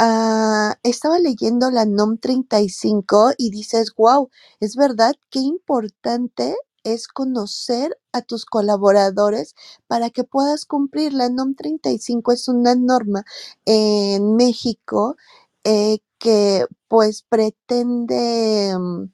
[0.00, 4.30] Ah, estaba leyendo la NOM 35 y dices, wow,
[4.60, 9.56] es verdad, qué importante es conocer a tus colaboradores
[9.88, 11.12] para que puedas cumplir.
[11.14, 13.24] La NOM 35 es una norma
[13.64, 15.16] en México
[15.64, 19.04] eh, que pues pretende mm,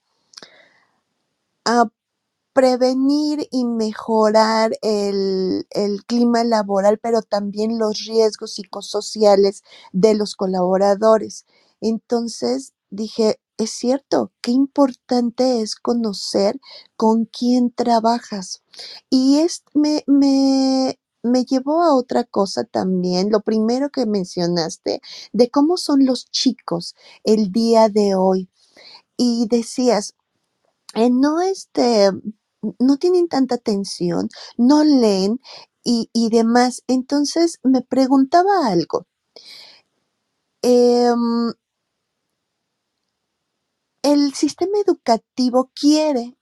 [2.54, 5.66] prevenir y mejorar el,
[6.06, 9.62] clima laboral, pero también los riesgos psicosociales
[9.92, 11.46] de los colaboradores.
[11.80, 16.60] Entonces dije, es cierto, qué importante es conocer
[16.96, 18.62] con quién trabajas.
[19.10, 25.00] Y es, me, me, me llevó a otra cosa también, lo primero que mencionaste,
[25.32, 28.48] de cómo son los chicos el día de hoy.
[29.16, 30.14] Y decías,
[31.10, 32.10] no este,
[32.78, 35.40] no tienen tanta atención, no leen
[35.84, 36.82] y, demás.
[36.88, 39.06] Entonces me preguntaba algo.
[40.62, 41.52] Em,
[44.02, 46.36] el sistema educativo quiere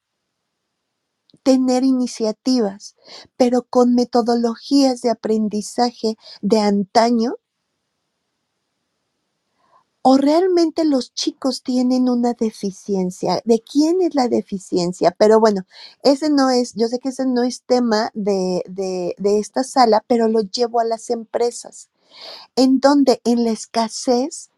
[1.43, 2.95] tener iniciativas,
[3.37, 7.35] pero con metodologías de aprendizaje de antaño
[10.03, 13.41] o realmente los chicos tienen una deficiencia.
[13.45, 15.15] ¿De quién es la deficiencia?
[15.17, 15.65] Pero bueno,
[16.03, 20.29] ese no es, yo sé que ese no es tema de, de esta sala, pero
[20.29, 21.89] lo llevo a las empresas,
[22.57, 24.51] en donde en la escasez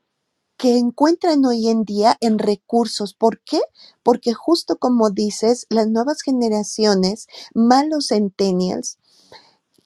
[0.56, 3.14] que encuentran hoy en día en recursos.
[3.14, 3.60] ¿Por qué?
[4.02, 8.98] Porque justo como dices, las nuevas generaciones, malos centennials,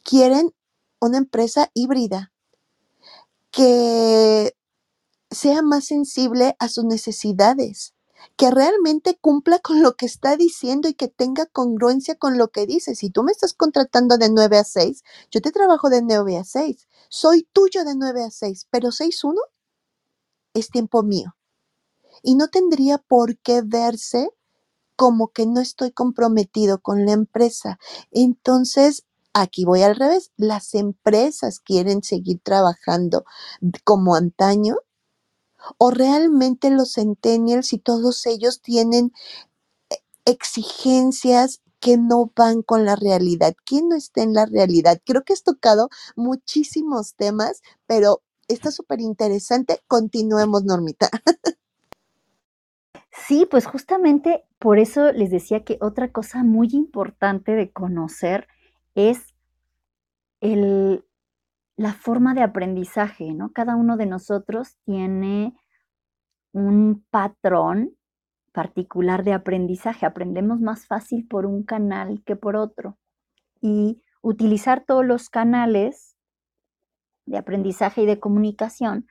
[0.04, 0.54] quieren
[1.00, 2.32] una empresa híbrida
[3.50, 4.54] que
[5.30, 7.94] sea más sensible a sus necesidades,
[8.36, 12.66] que realmente cumpla con lo que está diciendo y que tenga congruencia con lo que
[12.66, 12.94] dice.
[12.94, 16.44] Si tú me estás contratando de 9 a 6, yo te trabajo de 9 a
[16.44, 16.88] 6.
[17.08, 19.34] Soy tuyo de 9 a 6, pero 6-1
[20.54, 21.36] es tiempo mío.
[22.22, 24.30] Y no tendría por qué verse
[24.96, 27.78] como que no estoy comprometido con la empresa.
[28.10, 30.32] Entonces, aquí voy al revés.
[30.36, 33.24] Las empresas quieren seguir trabajando
[33.84, 34.78] como antaño
[35.76, 39.12] o realmente los centennials y todos ellos tienen
[40.24, 43.54] exigencias que no van con la realidad.
[43.64, 45.00] ¿Quién no está en la realidad?
[45.04, 49.80] Creo que has tocado muchísimos temas, pero está súper interesante.
[49.86, 51.08] Continuemos, Normita.
[53.26, 58.46] Sí, pues justamente por eso les decía que otra cosa muy importante de conocer
[58.94, 59.34] es
[60.40, 61.04] el,
[61.76, 63.52] la forma de aprendizaje, ¿no?
[63.52, 65.54] Cada uno de nosotros tiene
[66.52, 67.96] un patrón
[68.52, 70.06] particular de aprendizaje.
[70.06, 72.98] Aprendemos más fácil por un canal que por otro.
[73.60, 76.16] Y utilizar todos los canales
[77.26, 79.06] de aprendizaje y de comunicación,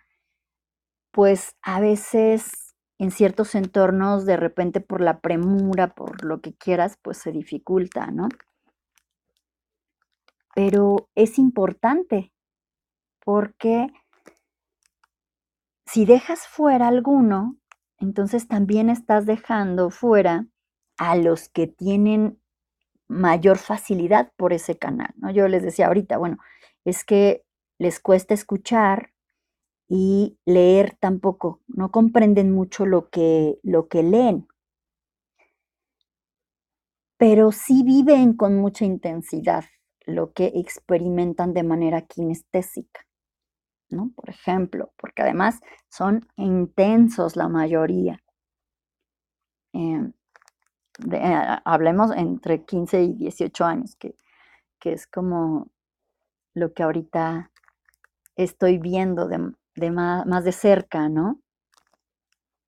[1.11, 6.97] pues a veces en ciertos entornos, de repente por la premura, por lo que quieras,
[7.01, 8.27] pues se dificulta, ¿no?
[10.55, 12.33] Pero es importante
[13.23, 13.87] porque
[15.87, 17.57] si dejas fuera alguno,
[17.97, 20.47] entonces también estás dejando fuera
[20.97, 22.39] a los que tienen
[23.07, 25.31] mayor facilidad por ese canal, ¿no?
[25.31, 26.37] Yo les decía ahorita, bueno,
[26.83, 27.43] es que
[27.79, 29.13] les cuesta escuchar
[29.87, 34.47] y leer tampoco, no comprenden mucho lo que, lo que leen,
[37.17, 39.63] pero sí viven con mucha intensidad
[40.05, 43.06] lo que experimentan de manera kinestésica,
[43.89, 44.11] ¿no?
[44.15, 48.21] Por ejemplo, porque además son intensos la mayoría.
[49.73, 50.13] Em,
[51.65, 54.15] hablemos entre 15 y 18 años, que,
[54.83, 55.67] es como
[56.53, 57.51] lo que ahorita
[58.37, 61.41] estoy viendo de, más, más de cerca, ¿no?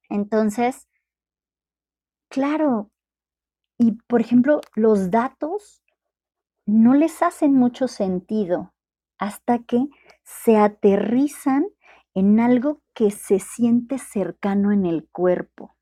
[0.09, 0.89] Entonces,
[2.27, 2.91] claro,
[3.77, 5.81] y por ejemplo, los datos
[6.65, 8.73] no les hacen mucho sentido
[9.17, 9.87] hasta que
[10.29, 11.65] se aterrizan
[12.13, 15.75] en algo que se siente cercano en el cuerpo.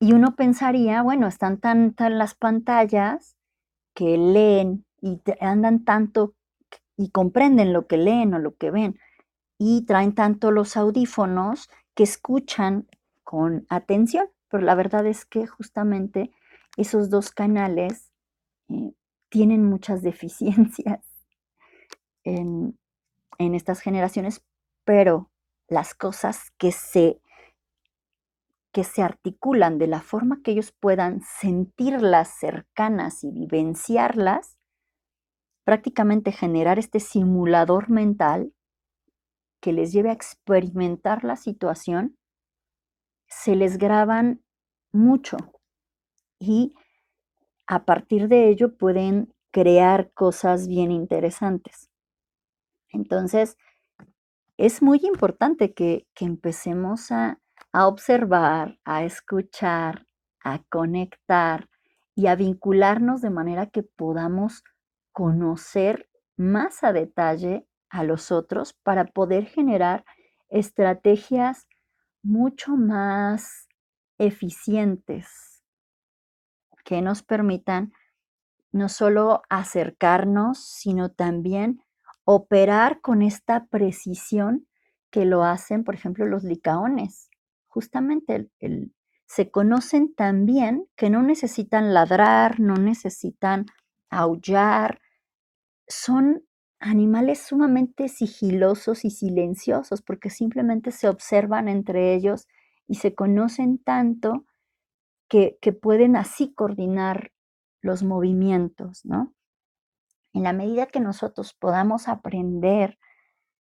[0.00, 3.36] Y uno pensaría, bueno, están tan, las pantallas
[3.94, 6.34] que leen y andan tanto
[6.96, 8.98] y comprenden lo que leen o lo que ven
[9.58, 12.88] y traen tanto los audífonos que escuchan
[13.22, 14.28] con atención.
[14.48, 16.30] Pero la verdad es que justamente
[16.76, 18.12] esos dos canales
[18.68, 18.94] eh,
[19.28, 21.00] tienen muchas deficiencias
[22.24, 22.78] en,
[23.38, 24.42] estas generaciones,
[24.84, 25.30] pero
[25.68, 27.20] las cosas que se
[28.72, 34.58] que se articulan de la forma que ellos puedan sentirlas cercanas y vivenciarlas,
[35.64, 38.52] prácticamente generar este simulador mental
[39.60, 42.18] que les lleve a experimentar la situación,
[43.28, 44.42] se les graban
[44.92, 45.38] mucho.
[46.38, 46.74] Y
[47.66, 51.90] a partir de ello pueden crear cosas bien interesantes.
[52.90, 53.56] Entonces,
[54.56, 57.40] es muy importante que, que empecemos a,
[57.72, 60.06] a observar, a escuchar,
[60.42, 61.68] a conectar
[62.14, 64.62] y a vincularnos de manera que podamos
[65.12, 70.04] conocer más a detalle a los otros para poder generar
[70.48, 71.66] estrategias
[72.22, 73.68] mucho más
[74.18, 75.55] eficientes
[76.86, 77.92] que nos permitan
[78.70, 81.82] no solo acercarnos, sino también
[82.24, 84.68] operar con esta precisión
[85.10, 87.28] que lo hacen, por ejemplo, los licaones.
[87.66, 88.50] Justamente
[89.26, 93.66] se conocen tan bien que no necesitan ladrar, no necesitan
[94.08, 95.00] aullar,
[95.88, 96.44] son
[96.78, 102.46] animales sumamente sigilosos y silenciosos porque simplemente se observan entre ellos
[102.86, 104.44] y se conocen tanto
[105.28, 107.32] que, que pueden así coordinar
[107.82, 109.34] los movimientos, ¿no?
[110.32, 112.98] En la medida que nosotros podamos aprender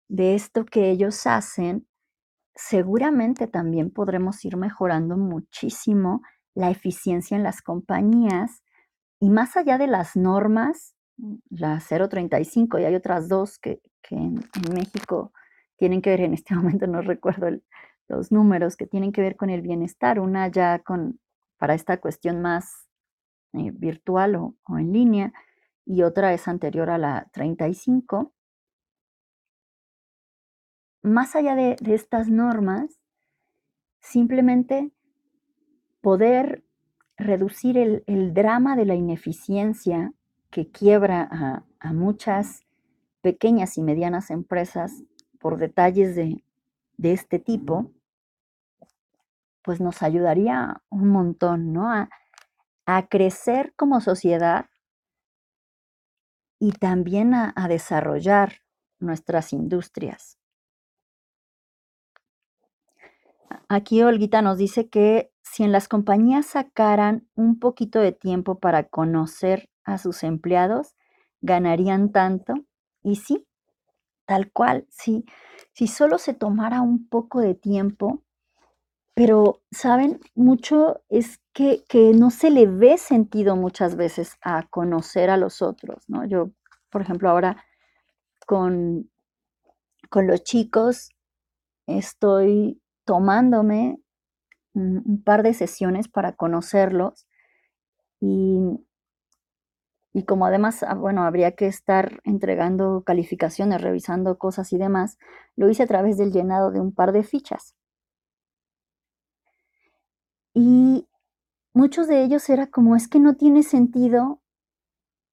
[0.07, 1.87] de esto que ellos hacen,
[2.55, 6.21] seguramente también podremos ir mejorando muchísimo
[6.53, 8.63] la eficiencia en las compañías
[9.19, 10.95] y más allá de las normas,
[11.49, 14.39] la 035 y hay otras dos que, en,
[14.73, 15.31] México
[15.77, 17.47] tienen que ver, en este momento no recuerdo
[18.07, 21.19] los números, que tienen que ver con el bienestar, una ya con,
[21.59, 22.89] para esta cuestión más
[23.53, 25.33] eh, virtual o, o en línea
[25.85, 28.33] y otra es anterior a la 35
[31.01, 32.99] más allá de, estas normas,
[33.99, 34.91] simplemente
[36.01, 36.63] poder
[37.17, 40.13] reducir el, drama de la ineficiencia
[40.49, 42.65] que quiebra a, a, muchas
[43.21, 45.03] pequeñas y medianas empresas
[45.39, 46.43] por detalles de,
[46.97, 47.91] de, este tipo,
[49.63, 51.91] pues nos ayudaría un montón, ¿no?
[51.91, 52.09] A,
[52.85, 54.67] a crecer como sociedad
[56.59, 58.61] y también a, a desarrollar
[58.99, 60.37] nuestras industrias.
[63.67, 68.83] Aquí Olguita nos dice que si en las compañías sacaran un poquito de tiempo para
[68.83, 70.95] conocer a sus empleados,
[71.41, 72.53] ganarían tanto.
[73.03, 73.47] Y sí,
[74.25, 75.25] tal cual, sí.
[75.73, 78.23] Si solo se tomara un poco de tiempo,
[79.19, 80.21] pero, ¿saben?
[80.33, 85.61] Mucho es que, que no se le ve sentido muchas veces a conocer a los
[85.61, 86.25] otros, ¿no?
[86.25, 86.51] Yo,
[86.89, 87.61] por ejemplo, ahora
[88.47, 89.11] con,
[90.09, 91.09] con los chicos
[91.85, 93.99] estoy tomándome
[94.73, 97.27] un, par de sesiones para conocerlos
[98.21, 98.61] y,
[100.13, 105.17] y como además, ah, bueno, habría que estar entregando calificaciones, revisando cosas y demás,
[105.57, 107.75] lo hice a través del llenado de un par de fichas.
[110.61, 111.07] Y
[111.73, 114.41] muchos de ellos era como, es que no tiene sentido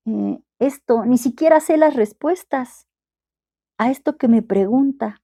[0.04, 2.86] eh, esto, ni siquiera sé las respuestas
[3.76, 5.20] a esto que me pregunta.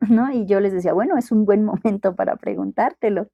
[0.08, 0.30] ¿no?
[0.32, 3.26] Y yo les decía, bueno, es un buen momento para preguntártelo.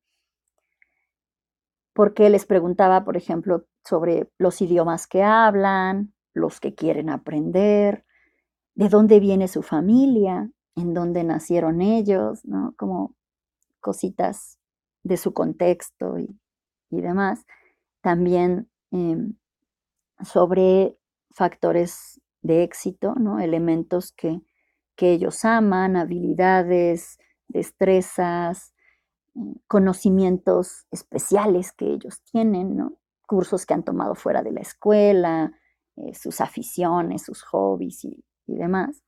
[1.92, 8.06] porque les preguntaba, por ejemplo, sobre los idiomas que hablan, los que quieren aprender,
[8.74, 12.74] de dónde viene su familia, en dónde nacieron ellos, ¿no?
[12.78, 13.14] Como
[13.80, 14.58] cositas
[15.06, 16.28] de su contexto y,
[16.90, 17.46] demás.
[18.00, 19.36] También em,
[20.24, 20.96] sobre
[21.30, 23.38] factores de éxito, ¿no?
[23.40, 24.40] Elementos que,
[24.96, 28.74] que ellos aman, habilidades, destrezas,
[29.34, 32.98] mm, conocimientos especiales que ellos tienen, ¿no?
[33.26, 35.52] cursos que han tomado fuera de la escuela,
[35.96, 39.02] eh, sus aficiones, sus hobbies y, y demás.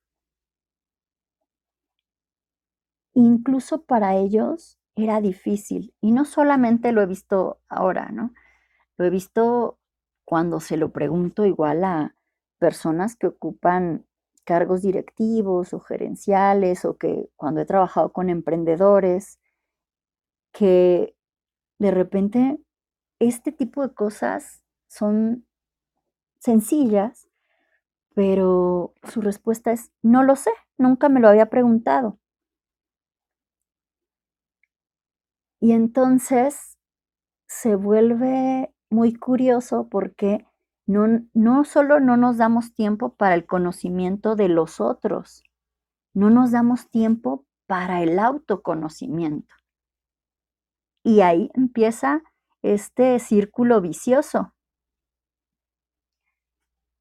[3.15, 8.33] Incluso para ellos era difícil, y no solamente lo he visto ahora, ¿no?
[8.97, 9.79] Lo he visto
[10.25, 12.15] cuando se lo pregunto igual a
[12.59, 14.05] personas que ocupan
[14.45, 19.39] cargos directivos o gerenciales o que cuando he trabajado con emprendedores,
[20.53, 21.15] que
[21.79, 22.59] de repente
[23.21, 25.47] este tipo de cosas son
[26.39, 27.29] sencillas,
[28.15, 32.19] pero su respuesta es, no lo sé, nunca me lo había preguntado.
[35.61, 36.79] Y entonces
[37.49, 40.47] se vuelve muy curioso porque
[40.87, 45.43] no, no solo no nos damos tiempo para el conocimiento de los otros,
[46.15, 49.55] no nos damos tiempo para el autoconocimiento.
[51.05, 52.23] Y ahí empieza
[52.63, 54.55] este círculo vicioso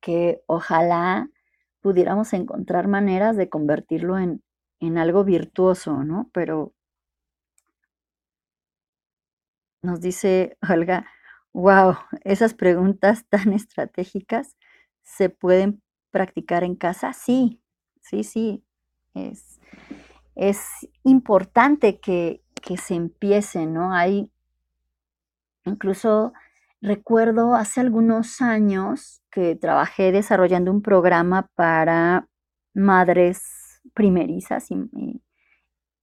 [0.02, 1.30] que ojalá
[1.82, 4.44] pudiéramos encontrar maneras de convertirlo en,
[4.80, 6.30] en algo virtuoso, ¿no?
[6.34, 6.74] Pero
[9.88, 11.06] nos dice Olga,
[11.54, 14.56] wow, esas preguntas tan estratégicas
[15.02, 15.82] se pueden
[16.12, 17.14] practicar en casa.
[17.14, 17.62] Sí,
[18.02, 18.64] sí, sí.
[19.14, 19.60] Es,
[20.36, 20.60] es
[21.04, 23.94] importante que, que se empiece, ¿no?
[23.94, 24.32] Hay
[25.66, 26.34] incluso
[26.82, 32.28] recuerdo hace algunos años que trabajé desarrollando un programa para
[32.74, 35.22] madres primerizas y,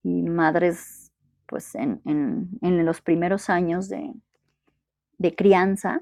[0.03, 1.04] y madres
[1.47, 4.13] pues en, los primeros años de,
[5.35, 6.01] crianza,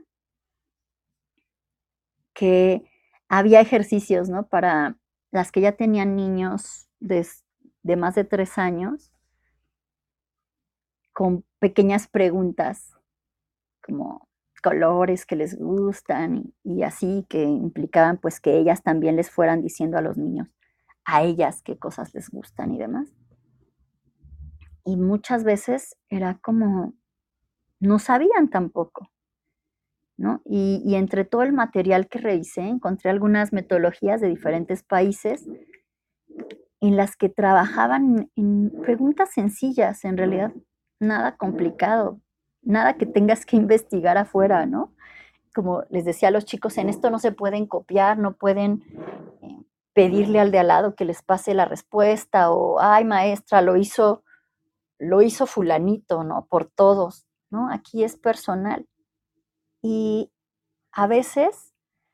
[2.33, 2.83] que
[3.29, 4.47] había ejercicios, ¿no?
[4.47, 4.97] Para
[5.31, 7.25] las que ya tenían niños de,
[7.95, 9.11] más de tres años,
[11.11, 12.91] con pequeñas preguntas
[13.85, 14.27] como
[14.63, 19.61] colores que les gustan y, y, así que implicaban pues que ellas también les fueran
[19.61, 20.47] diciendo a los niños
[21.05, 23.13] a ellas qué cosas les gustan y demás
[24.85, 26.93] y muchas veces era como,
[27.79, 29.11] no sabían tampoco,
[30.17, 30.41] ¿no?
[30.45, 35.45] Y, entre todo el material que revisé, encontré algunas metodologías de diferentes países
[36.81, 40.53] en las que trabajaban en preguntas sencillas, en realidad
[40.99, 42.19] nada complicado,
[42.61, 44.93] nada que tengas que investigar afuera, ¿no?
[45.55, 48.83] Como les decía a los chicos, en esto no se pueden copiar, no pueden
[49.41, 49.63] eh,
[49.93, 54.22] pedirle al de al lado que les pase la respuesta o, ay maestra, lo hizo
[55.03, 56.45] lo hizo fulanito, ¿no?
[56.45, 57.69] Por todos, ¿no?
[57.71, 58.87] Aquí es personal.
[59.81, 60.31] Y
[60.91, 61.73] a veces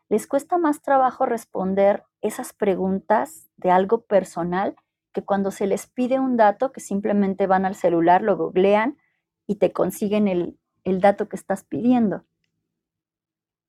[0.10, 4.76] les cuesta más trabajo responder esas preguntas de algo personal
[5.14, 8.98] que cuando se les pide un dato que simplemente van al celular, lo googlean
[9.46, 12.26] y te consiguen el, dato que estás pidiendo.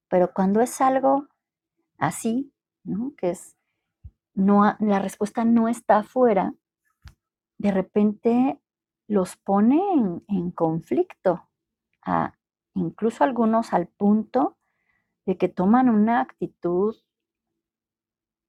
[0.08, 1.28] Pero cuando es algo
[1.98, 2.52] así,
[2.84, 3.12] ¿no?
[3.18, 3.56] Que es,
[4.32, 6.54] no, la respuesta no está afuera,
[7.58, 8.58] de repente
[9.10, 9.80] los pone
[10.28, 11.48] en, conflicto,
[12.74, 14.56] incluso algunos al punto
[15.26, 16.94] de que toman una actitud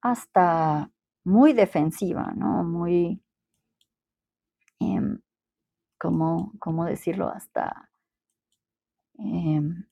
[0.02, 0.92] hasta
[1.24, 2.64] muy defensiva, ¿no?
[2.64, 3.24] Muy,
[4.80, 5.20] em,
[5.98, 7.30] ¿cómo, decirlo?
[7.30, 7.90] Hasta
[9.16, 9.88] em,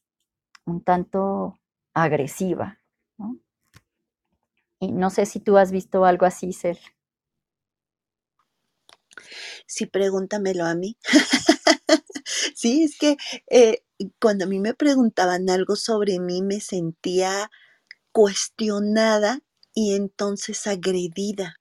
[0.65, 1.59] un tanto
[1.95, 2.78] agresiva,
[3.17, 3.39] ¿no?
[4.80, 6.78] Y no sé si tú has visto algo así, Cel.
[9.67, 10.97] Sí, pregúntamelo a mí.
[12.55, 13.17] Sí, es que
[13.49, 13.84] eh,
[14.20, 17.49] cuando a mí me preguntaban algo sobre mí me sentía
[18.11, 19.39] cuestionada
[19.74, 21.55] y entonces agredida.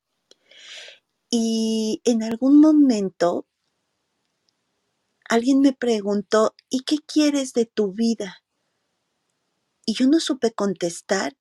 [1.30, 3.46] Y en algún momento
[5.28, 8.42] alguien me preguntó, ¿y qué quieres de tu vida?
[9.86, 11.36] Y yo no supe contestar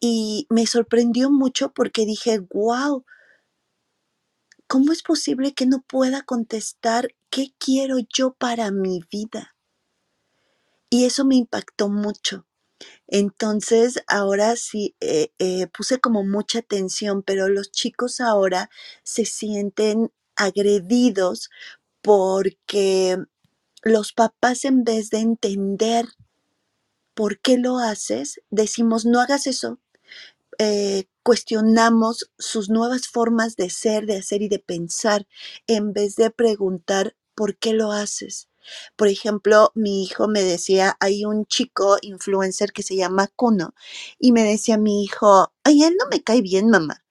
[0.00, 3.04] y me sorprendió mucho porque dije, wow,
[4.66, 9.54] ¿cómo es posible que no pueda contestar qué quiero yo para mi vida?
[10.90, 12.46] Y eso me impactó mucho.
[13.06, 18.70] Entonces, ahora sí eh, eh, puse como mucha atención, pero los chicos ahora
[19.02, 21.50] se sienten agredidos
[22.02, 23.16] porque
[23.82, 26.06] los papás en vez de entender
[27.14, 29.80] por qué lo haces, decimos, no hagas eso.
[30.58, 35.26] Eh, cuestionamos sus nuevas formas de ser, de hacer y de pensar,
[35.66, 38.48] en vez de preguntar por qué lo haces.
[38.94, 43.74] Por ejemplo, mi hijo me decía, hay un chico influencer que se llama Kuno,
[44.20, 47.04] y me decía mi hijo, ay, él no me cae bien, mamá.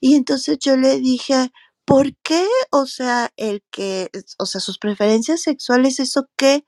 [0.00, 1.52] Y entonces yo le dije,
[1.84, 2.46] ¿por qué?
[2.70, 6.64] O sea, el que, o sea, sus preferencias sexuales, ¿eso qué?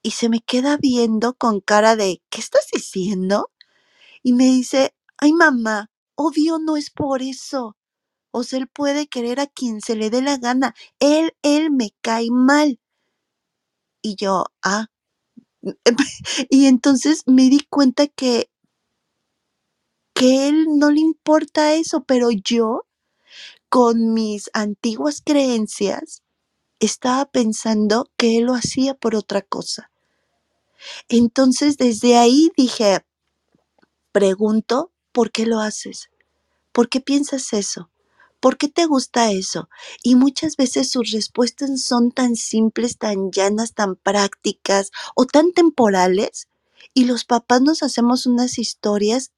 [0.00, 3.50] Y se me queda viendo con cara de, ¿qué estás diciendo?
[4.22, 7.76] Y me dice, ay mamá, obvio no es por eso.
[8.32, 10.74] O sea, él puede querer a quien se le dé la gana.
[11.00, 12.80] Él, él me cae mal.
[14.02, 14.86] Y yo, ah.
[16.50, 18.50] Y entonces me di cuenta que,
[20.14, 22.86] que él no le importa eso, pero yo,
[23.68, 26.22] con mis antiguas creencias,
[26.80, 29.90] estaba pensando que él lo hacía por otra cosa.
[31.08, 33.00] Entonces desde ahí dije,
[34.12, 36.10] pregunto, ¿por qué lo haces?
[36.72, 37.88] ¿Por qué piensas eso?
[38.40, 39.70] ¿Por qué te gusta eso?
[40.02, 46.48] Y muchas veces sus respuestas son tan simples, tan llanas, tan prácticas o tan temporales.
[46.92, 49.30] Y los papás nos hacemos unas historias,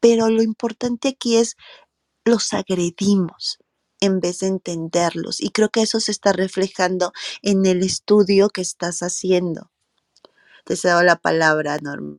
[0.00, 1.56] pero lo importante aquí es
[2.24, 3.58] los agredimos
[4.00, 5.42] en vez de entenderlos.
[5.42, 9.70] Y creo que eso se está reflejando en el estudio que estás haciendo.
[10.64, 12.16] Te cedo la palabra, Norma.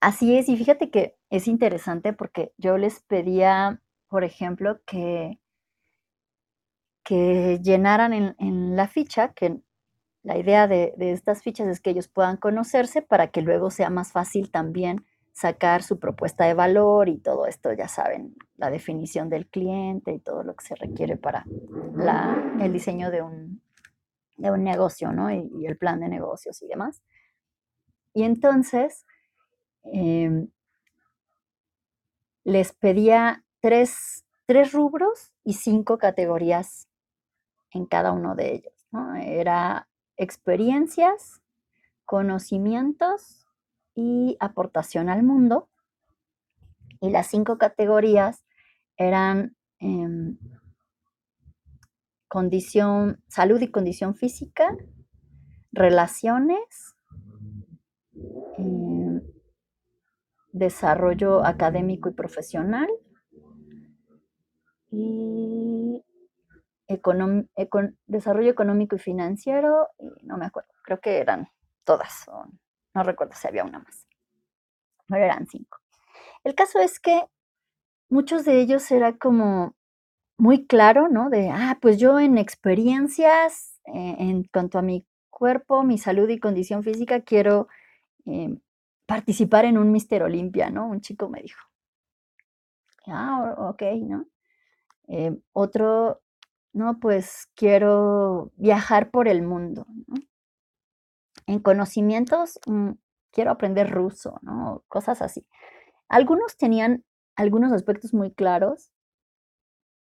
[0.00, 5.40] Así es, y fíjate que es interesante porque yo les pedía, por ejemplo, que,
[7.02, 9.58] que llenaran en, la ficha, que
[10.22, 14.12] la idea de, estas fichas es que ellos puedan conocerse para que luego sea más
[14.12, 19.46] fácil también sacar su propuesta de valor y todo esto, ya saben, la definición del
[19.46, 21.44] cliente y todo lo que se requiere para
[21.94, 23.60] la, el diseño de un,
[24.36, 25.30] de un negocio, ¿no?
[25.30, 27.02] Y, y el plan de negocios y demás.
[28.14, 29.04] Y entonces,
[29.92, 30.48] Em,
[32.46, 34.24] les pedía tres,
[34.72, 36.88] rubros y cinco categorías
[37.72, 38.88] en cada uno de ellos.
[39.20, 41.42] Era experiencias,
[42.04, 43.48] conocimientos
[43.96, 45.68] y aportación al mundo.
[47.00, 48.44] Y las cinco categorías
[48.96, 50.38] eran em,
[52.28, 54.68] condición, salud y condición física,
[55.72, 56.94] relaciones,
[58.56, 59.05] em,
[60.56, 62.88] desarrollo académico y profesional
[64.90, 66.02] y
[68.06, 71.48] desarrollo económico y financiero, y no me acuerdo, creo que eran
[71.84, 72.26] todas,
[72.94, 74.06] no recuerdo si había una más,
[75.08, 75.78] pero eran cinco.
[76.44, 77.24] El caso es que
[78.08, 79.74] muchos de ellos era como
[80.38, 81.28] muy claro, ¿no?
[81.28, 86.38] De, ah, pues yo en experiencias, eh, en cuanto a mi cuerpo, mi salud y
[86.38, 87.68] condición física, quiero
[88.24, 88.60] em,
[89.06, 90.86] participar en un Mister Olimpia, ¿no?
[90.88, 91.60] Un chico me dijo.
[93.06, 94.26] Ah, ok, ¿no?
[95.08, 96.22] Eh, otro,
[96.72, 100.16] no, pues quiero viajar por el mundo, ¿no?
[101.46, 102.92] En conocimientos, mm,
[103.30, 104.82] quiero aprender ruso, ¿no?
[104.88, 105.46] Cosas así.
[106.08, 107.04] Algunos tenían
[107.36, 108.90] algunos aspectos muy claros,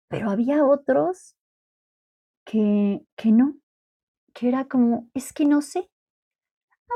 [0.08, 1.36] pero había otros
[2.44, 3.56] que, que no,
[4.32, 5.90] que era como, es que no sé,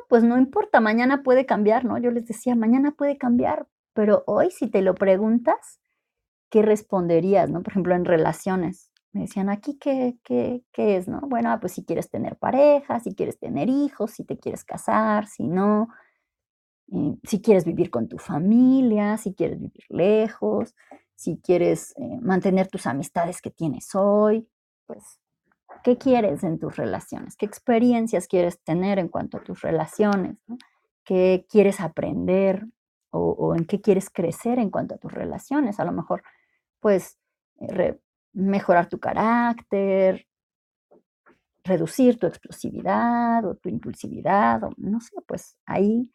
[0.08, 1.98] Pues no importa, mañana puede cambiar, ¿no?
[1.98, 5.80] Yo les decía, mañana puede cambiar, pero hoy si te lo preguntas,
[6.50, 7.62] ¿qué responderías, no?
[7.62, 8.90] Por ejemplo, en relaciones.
[9.12, 11.20] Me decían, ¿aquí qué, qué, qué es, no?
[11.22, 15.26] Bueno, ah, pues si quieres tener pareja, si quieres tener hijos, si te quieres casar,
[15.26, 15.88] si no,
[16.92, 20.74] eh, si quieres vivir con tu familia, si quieres vivir lejos,
[21.14, 24.48] si quieres eh, mantener tus amistades que tienes hoy,
[24.86, 25.18] pues
[25.82, 27.36] ¿Qué quieres en tus relaciones?
[27.36, 30.36] ¿Qué experiencias quieres tener en cuanto a tus relaciones?
[31.04, 32.66] ¿Qué quieres aprender
[33.10, 35.80] o, en qué quieres crecer en cuanto a tus relaciones?
[35.80, 36.22] A lo mejor,
[36.80, 37.18] pues,
[37.60, 37.98] eh,
[38.32, 40.26] mejorar tu carácter,
[41.64, 46.10] reducir tu explosividad o tu impulsividad, o no sé, pues ahí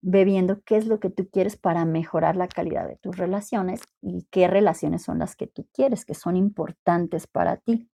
[0.00, 3.80] ve viendo qué es lo que tú quieres para mejorar la calidad de tus relaciones
[4.02, 7.88] y qué relaciones son las que tú quieres, que son importantes para ti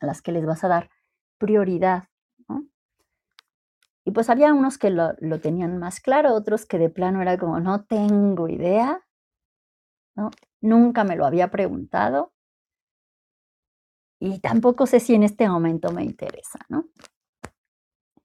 [0.00, 0.90] a las que les vas a dar
[1.38, 2.04] prioridad.
[4.04, 7.60] Y pues había unos que lo, tenían más claro, otros que de plano era como,
[7.60, 9.06] no tengo idea,
[10.16, 10.30] ¿no?
[10.62, 12.32] nunca me lo había preguntado
[14.20, 16.86] y tampoco sé si en este momento me interesa, ¿no?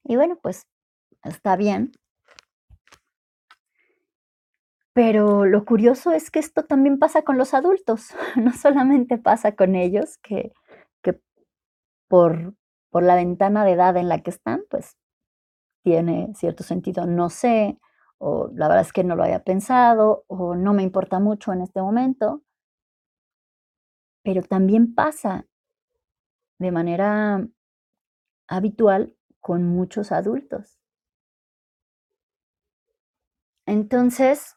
[0.05, 0.67] Y bueno, pues
[1.23, 1.91] está bien.
[4.93, 9.75] Pero lo curioso es que esto también pasa con los adultos, no solamente pasa con
[9.75, 10.51] ellos, que
[12.13, 12.53] por
[12.91, 14.97] por la ventana de edad en la que están, pues
[15.83, 17.79] tiene cierto sentido, no sé,
[18.19, 21.61] o la verdad es que no lo había pensado, o no me importa mucho en
[21.61, 22.43] este momento.
[24.23, 25.47] Pero también pasa
[26.59, 27.47] de manera
[28.47, 30.77] habitual con muchos adultos.
[33.65, 34.55] Entonces,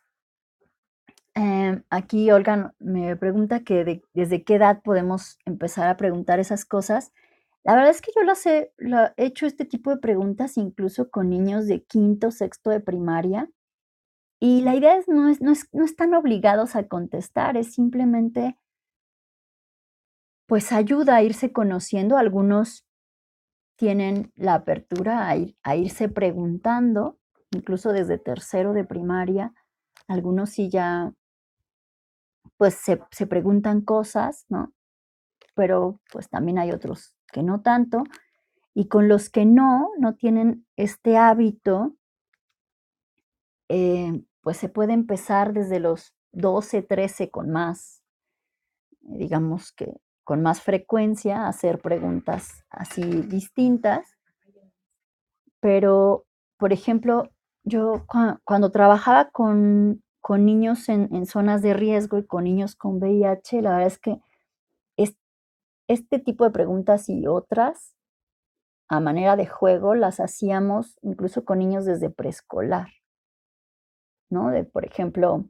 [1.35, 7.13] em, aquí Olga me pregunta que desde qué edad podemos empezar a preguntar esas cosas.
[7.67, 8.73] La verdad es que yo las he,
[9.17, 13.51] hecho este tipo de preguntas incluso con niños de quinto, sexto de primaria.
[14.41, 18.57] Y la idea es no, es, no, es, no están obligados a contestar, es simplemente,
[20.47, 22.19] pues ayuda a irse conociendo.
[22.19, 22.87] Algunos
[23.77, 27.19] tienen la apertura a, a irse preguntando,
[27.51, 29.53] incluso desde tercero de primaria.
[30.07, 31.13] Algunos sí ya,
[32.59, 34.73] pues se, se preguntan cosas, ¿no?
[35.57, 38.05] Pero pues también hay otros que no tanto.
[38.73, 41.95] Y con los que no, no tienen este hábito,
[43.69, 48.03] eh, pues se puede empezar desde los 12, 13 con más,
[49.03, 49.93] digamos que
[50.25, 54.17] con más frecuencia, hacer preguntas así distintas.
[55.61, 56.25] Pero,
[56.57, 57.29] por ejemplo,
[57.65, 58.07] yo
[58.45, 63.73] cuando trabajaba con, niños en, en, zonas de riesgo y con niños con VIH, la
[63.73, 64.21] verdad es que
[65.89, 67.95] este tipo de preguntas y otras,
[68.89, 72.89] a manera de juego, las hacíamos incluso con niños desde preescolar.
[74.31, 74.51] ¿no?
[74.51, 75.45] De, por ejemplo,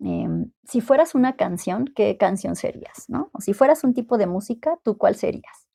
[0.00, 3.08] em, si fueras una canción, ¿qué canción serías?
[3.08, 3.30] ¿no?
[3.32, 5.68] O si fueras un tipo de música, ¿tú cuál serías?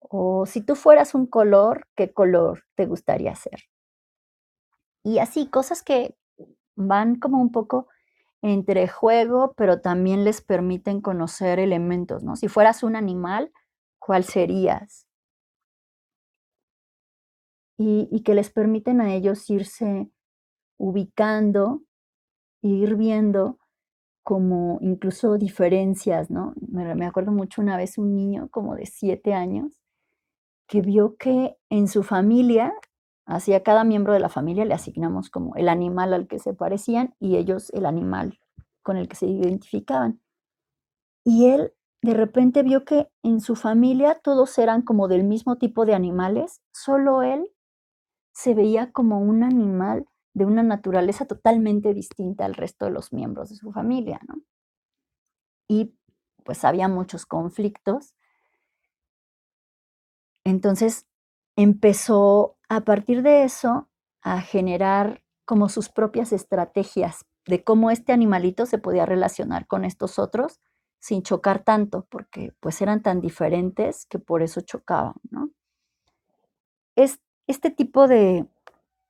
[0.00, 3.64] O si tú fueras un color, ¿qué color te gustaría ser?
[5.02, 6.16] Y así, cosas que
[6.76, 7.88] van como un poco
[8.44, 12.36] entre juego, pero también les permiten conocer elementos, ¿no?
[12.36, 13.50] Si fueras un animal,
[13.98, 15.06] ¿cuál serías?
[17.78, 20.10] Y, que les permiten a ellos irse
[20.78, 21.84] ubicando,
[22.60, 23.58] ir viendo
[24.22, 26.52] como incluso diferencias, ¿no?
[26.68, 29.80] Me, acuerdo mucho una vez un niño como de siete años
[30.68, 32.74] que vio que en su familia,
[33.26, 37.14] hacia cada miembro de la familia le asignamos como el animal al que se parecían
[37.18, 38.38] y ellos el animal
[38.82, 40.20] con el que se identificaban.
[41.24, 41.72] Y él
[42.02, 46.60] de repente vio que en su familia todos eran como del mismo tipo de animales,
[46.70, 47.50] solo él
[48.32, 53.48] se veía como un animal de una naturaleza totalmente distinta al resto de los miembros
[53.48, 54.42] de su familia, ¿no?
[55.66, 55.94] Y
[56.44, 58.14] pues había muchos conflictos.
[60.44, 61.06] Entonces
[61.56, 63.88] empezó a partir de eso
[64.20, 70.18] a generar como sus propias estrategias de cómo este animalito se podía relacionar con estos
[70.18, 70.60] otros
[70.98, 75.50] sin chocar tanto, porque pues eran tan diferentes que por eso chocaban, ¿no?
[76.96, 78.48] Es, este tipo de,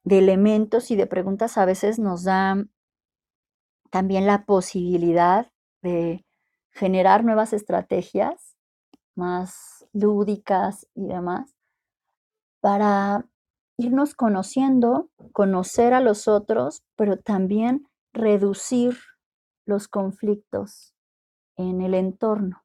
[0.02, 2.66] de elementos y de preguntas a veces nos da
[3.90, 5.50] también la posibilidad
[5.80, 6.26] de
[6.72, 8.56] generar nuevas estrategias
[9.14, 11.54] más lúdicas y demás
[12.60, 13.24] para
[13.76, 18.96] irnos conociendo, conocer a los otros, pero también reducir
[19.66, 20.94] los conflictos
[21.56, 22.62] en el entorno,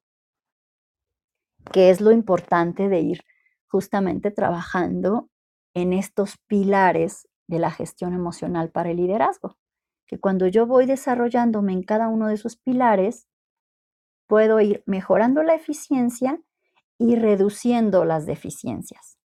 [1.72, 3.20] que es lo importante de ir
[3.68, 5.28] justamente trabajando
[5.74, 9.56] en estos pilares de la gestión emocional para el liderazgo,
[10.06, 13.28] que cuando yo voy desarrollándome en cada uno de esos pilares,
[14.28, 16.40] puedo ir mejorando la eficiencia
[16.98, 19.19] y reduciendo las deficiencias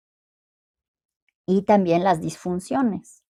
[1.52, 3.24] y también las disfunciones.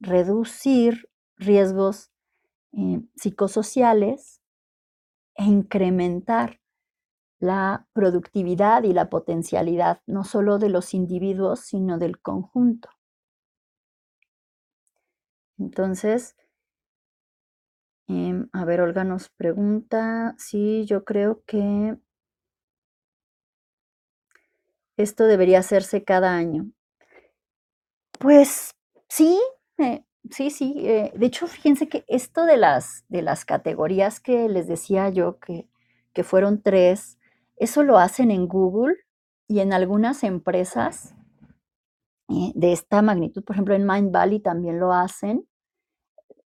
[0.00, 2.10] Reducir riesgos
[2.72, 4.42] eh, psicosociales
[5.34, 6.60] e incrementar
[7.38, 12.90] la productividad y la potencialidad no solo de los individuos, sino del conjunto.
[15.58, 16.36] Entonces,
[18.08, 21.96] em, a ver, Olga nos pregunta, sí, yo creo que
[24.98, 26.70] esto debería hacerse cada año.
[28.18, 28.74] Pues
[29.08, 29.38] sí,
[29.78, 30.74] eh, sí, sí.
[30.86, 35.38] Eh, de hecho, fíjense que esto de las, de las categorías que les decía yo,
[35.38, 35.68] que,
[36.12, 37.18] que fueron tres,
[37.56, 38.94] eso lo hacen en Google
[39.48, 41.14] y en algunas empresas
[42.28, 45.46] eh, de esta magnitud, por ejemplo, en Mind Valley también lo hacen.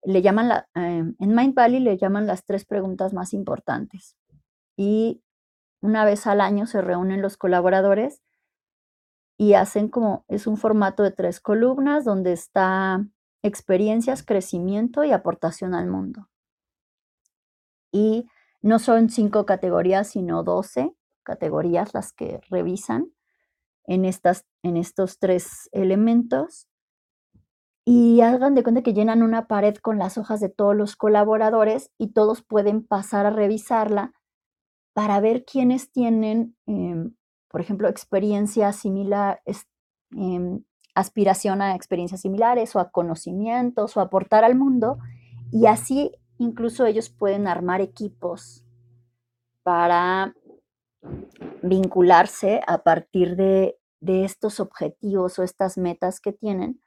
[0.03, 4.15] Le llaman la, em, en Mind Valley le llaman las tres preguntas más importantes.
[4.78, 5.22] Y
[5.82, 8.22] una vez al año se reúnen los colaboradores
[9.41, 13.07] y hacen como, es un formato de tres columnas donde está
[13.41, 16.27] experiencias, crecimiento y aportación al mundo.
[17.89, 18.27] Y
[18.61, 23.13] no son cinco categorías, sino doce categorías las que revisan
[23.85, 26.67] en, estas, en estos tres elementos
[27.85, 31.91] y hagan de cuenta que llenan una pared con las hojas de todos los colaboradores
[31.97, 34.11] y todos pueden pasar a revisarla
[34.91, 37.15] para ver quiénes tienen, em,
[37.50, 39.68] por ejemplo, experiencias similares,
[40.12, 40.64] em,
[40.95, 45.00] aspiración a experiencias similares o a conocimientos o aportar al mundo.
[45.52, 48.66] Y así incluso ellos pueden armar equipos
[49.64, 50.34] para
[51.62, 56.82] vincularse a partir de, estos objetivos o estas metas que tienen.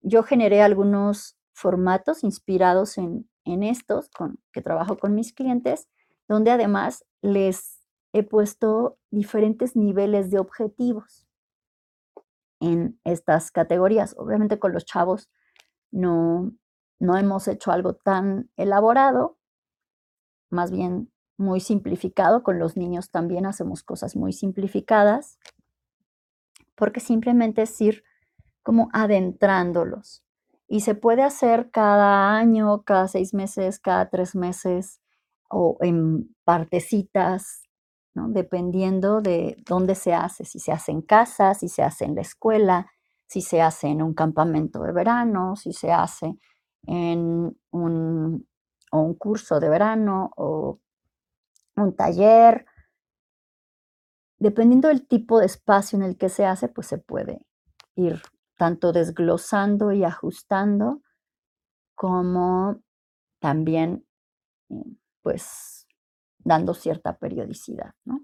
[0.00, 5.88] Yo generé algunos formatos inspirados en, estos, con, que trabajo con mis clientes,
[6.28, 7.75] donde además les
[8.16, 11.26] he puesto diferentes niveles de objetivos
[12.60, 14.14] en estas categorías.
[14.16, 15.28] Obviamente con los chavos
[15.90, 16.50] no,
[16.98, 19.36] no hemos hecho algo tan elaborado,
[20.48, 22.42] más bien muy simplificado.
[22.42, 25.38] Con los niños también hacemos cosas muy simplificadas,
[26.74, 28.02] porque simplemente es ir
[28.62, 30.24] como adentrándolos.
[30.68, 35.02] Y se puede hacer cada año, cada seis meses, cada tres meses
[35.50, 37.65] o en partecitas,
[38.28, 42.22] dependiendo de dónde se hace, si se hace en casa, si se hace en la
[42.22, 42.90] escuela,
[43.26, 46.38] si se hace en un campamento de verano, si se hace
[46.86, 48.48] en un,
[48.92, 50.80] un curso de verano o
[51.76, 52.66] un taller.
[54.38, 57.46] Dependiendo del tipo de espacio en el que se hace, pues se puede
[57.94, 58.22] ir
[58.56, 61.02] tanto desglosando y ajustando
[61.94, 62.80] como
[63.40, 64.06] también
[64.70, 65.85] eh, pues
[66.46, 68.20] dando cierta periodicidad, ¿no?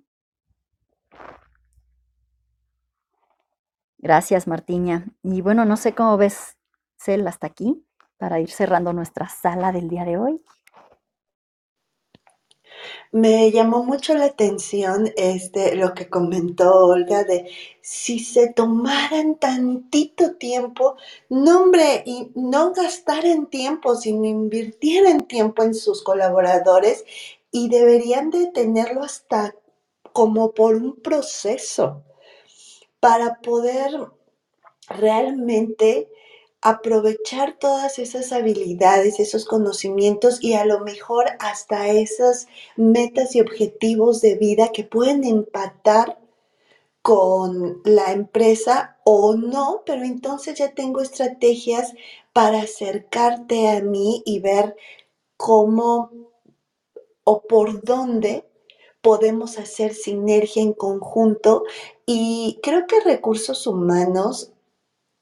[3.99, 5.07] Gracias, Martiña.
[5.23, 6.57] Y bueno, no sé cómo ves,
[6.97, 7.85] Cel, hasta aquí,
[8.17, 10.43] para ir cerrando nuestra sala del día de hoy.
[13.11, 17.51] Me llamó mucho la atención este, lo que comentó Olga de
[17.81, 20.97] si se tomaran tantito tiempo,
[21.29, 27.05] no hombre, y no gastaran tiempo, sino invirtieran tiempo en sus colaboradores
[27.53, 29.55] y deberían de tenerlo hasta
[30.13, 32.03] como por un proceso
[32.99, 33.93] para poder
[34.89, 36.09] realmente
[36.63, 42.47] aprovechar todas esas habilidades, esos conocimientos y a lo mejor hasta esas
[42.77, 46.19] metas y objetivos de vida que pueden empatar
[47.03, 51.95] con la empresa o no, pero entonces ya tengo estrategias
[52.33, 54.77] para acercarte a mí y ver
[55.37, 56.32] cómo
[57.25, 58.45] o por dónde
[59.01, 61.65] podemos hacer sinergia en conjunto
[62.07, 64.53] y creo que recursos humanos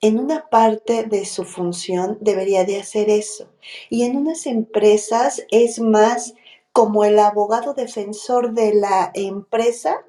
[0.01, 3.49] en una parte de su función debería de hacer eso.
[3.91, 6.35] Y en unas empresas es más
[6.73, 10.05] como el abogado defensor de la empresa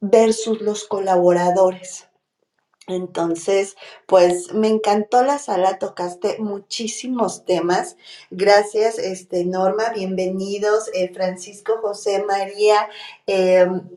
[0.00, 2.08] versus los colaboradores.
[2.86, 3.76] Entonces,
[4.06, 7.96] pues me encantó la sala, tocaste muchísimos temas.
[8.30, 10.90] Gracias, este, Norma, bienvenidos.
[10.92, 12.88] Eh, Francisco, José, María,
[13.26, 13.88] em,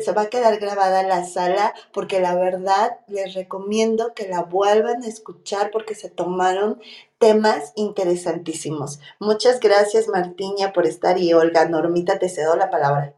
[0.00, 5.02] se va a quedar grabada la sala porque la verdad les recomiendo que la vuelvan
[5.02, 6.80] a escuchar porque se tomaron
[7.18, 9.00] temas interesantísimos.
[9.20, 13.14] Muchas gracias, Martiña, por estar y Olga, Normita, te cedo la palabra.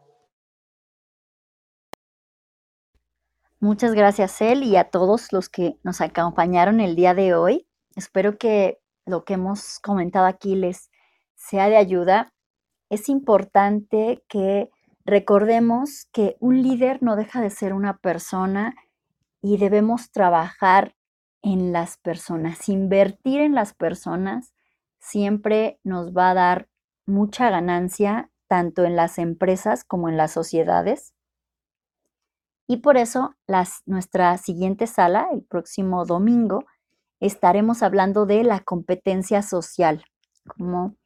[3.67, 7.67] Muchas gracias, él y a todos los que nos acompañaron el día de hoy.
[7.97, 10.89] Espero que lo que hemos comentado aquí les
[11.35, 12.33] sea de ayuda.
[12.91, 14.71] Es importante que
[15.05, 18.77] recordemos que un líder no deja de ser una persona
[19.43, 20.95] y debemos trabajar
[21.43, 22.69] en las personas.
[22.69, 24.55] Invertir en las personas
[25.01, 26.69] siempre nos va a dar
[27.05, 31.16] mucha ganancia, tanto en las empresas como en las sociedades.
[32.67, 33.35] Y por eso
[33.87, 36.65] nuestra siguiente sala, el próximo domingo,
[37.21, 40.05] estaremos hablando de la competencia social,
[40.47, 40.97] como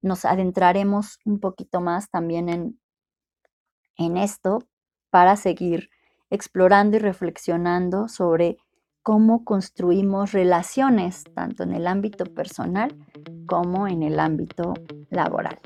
[0.00, 2.80] nos adentraremos un poquito más también en,
[3.96, 4.60] en esto
[5.10, 5.90] para seguir
[6.30, 8.58] explorando y reflexionando sobre
[9.04, 12.92] cómo construimos relaciones, tanto en el ámbito personal
[13.46, 14.72] como en el ámbito
[15.10, 15.60] laboral.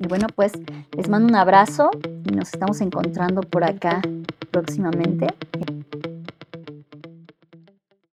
[0.00, 0.52] Y bueno, pues
[0.96, 4.02] les mando un abrazo y nos estamos encontrando por acá
[4.50, 5.28] próximamente.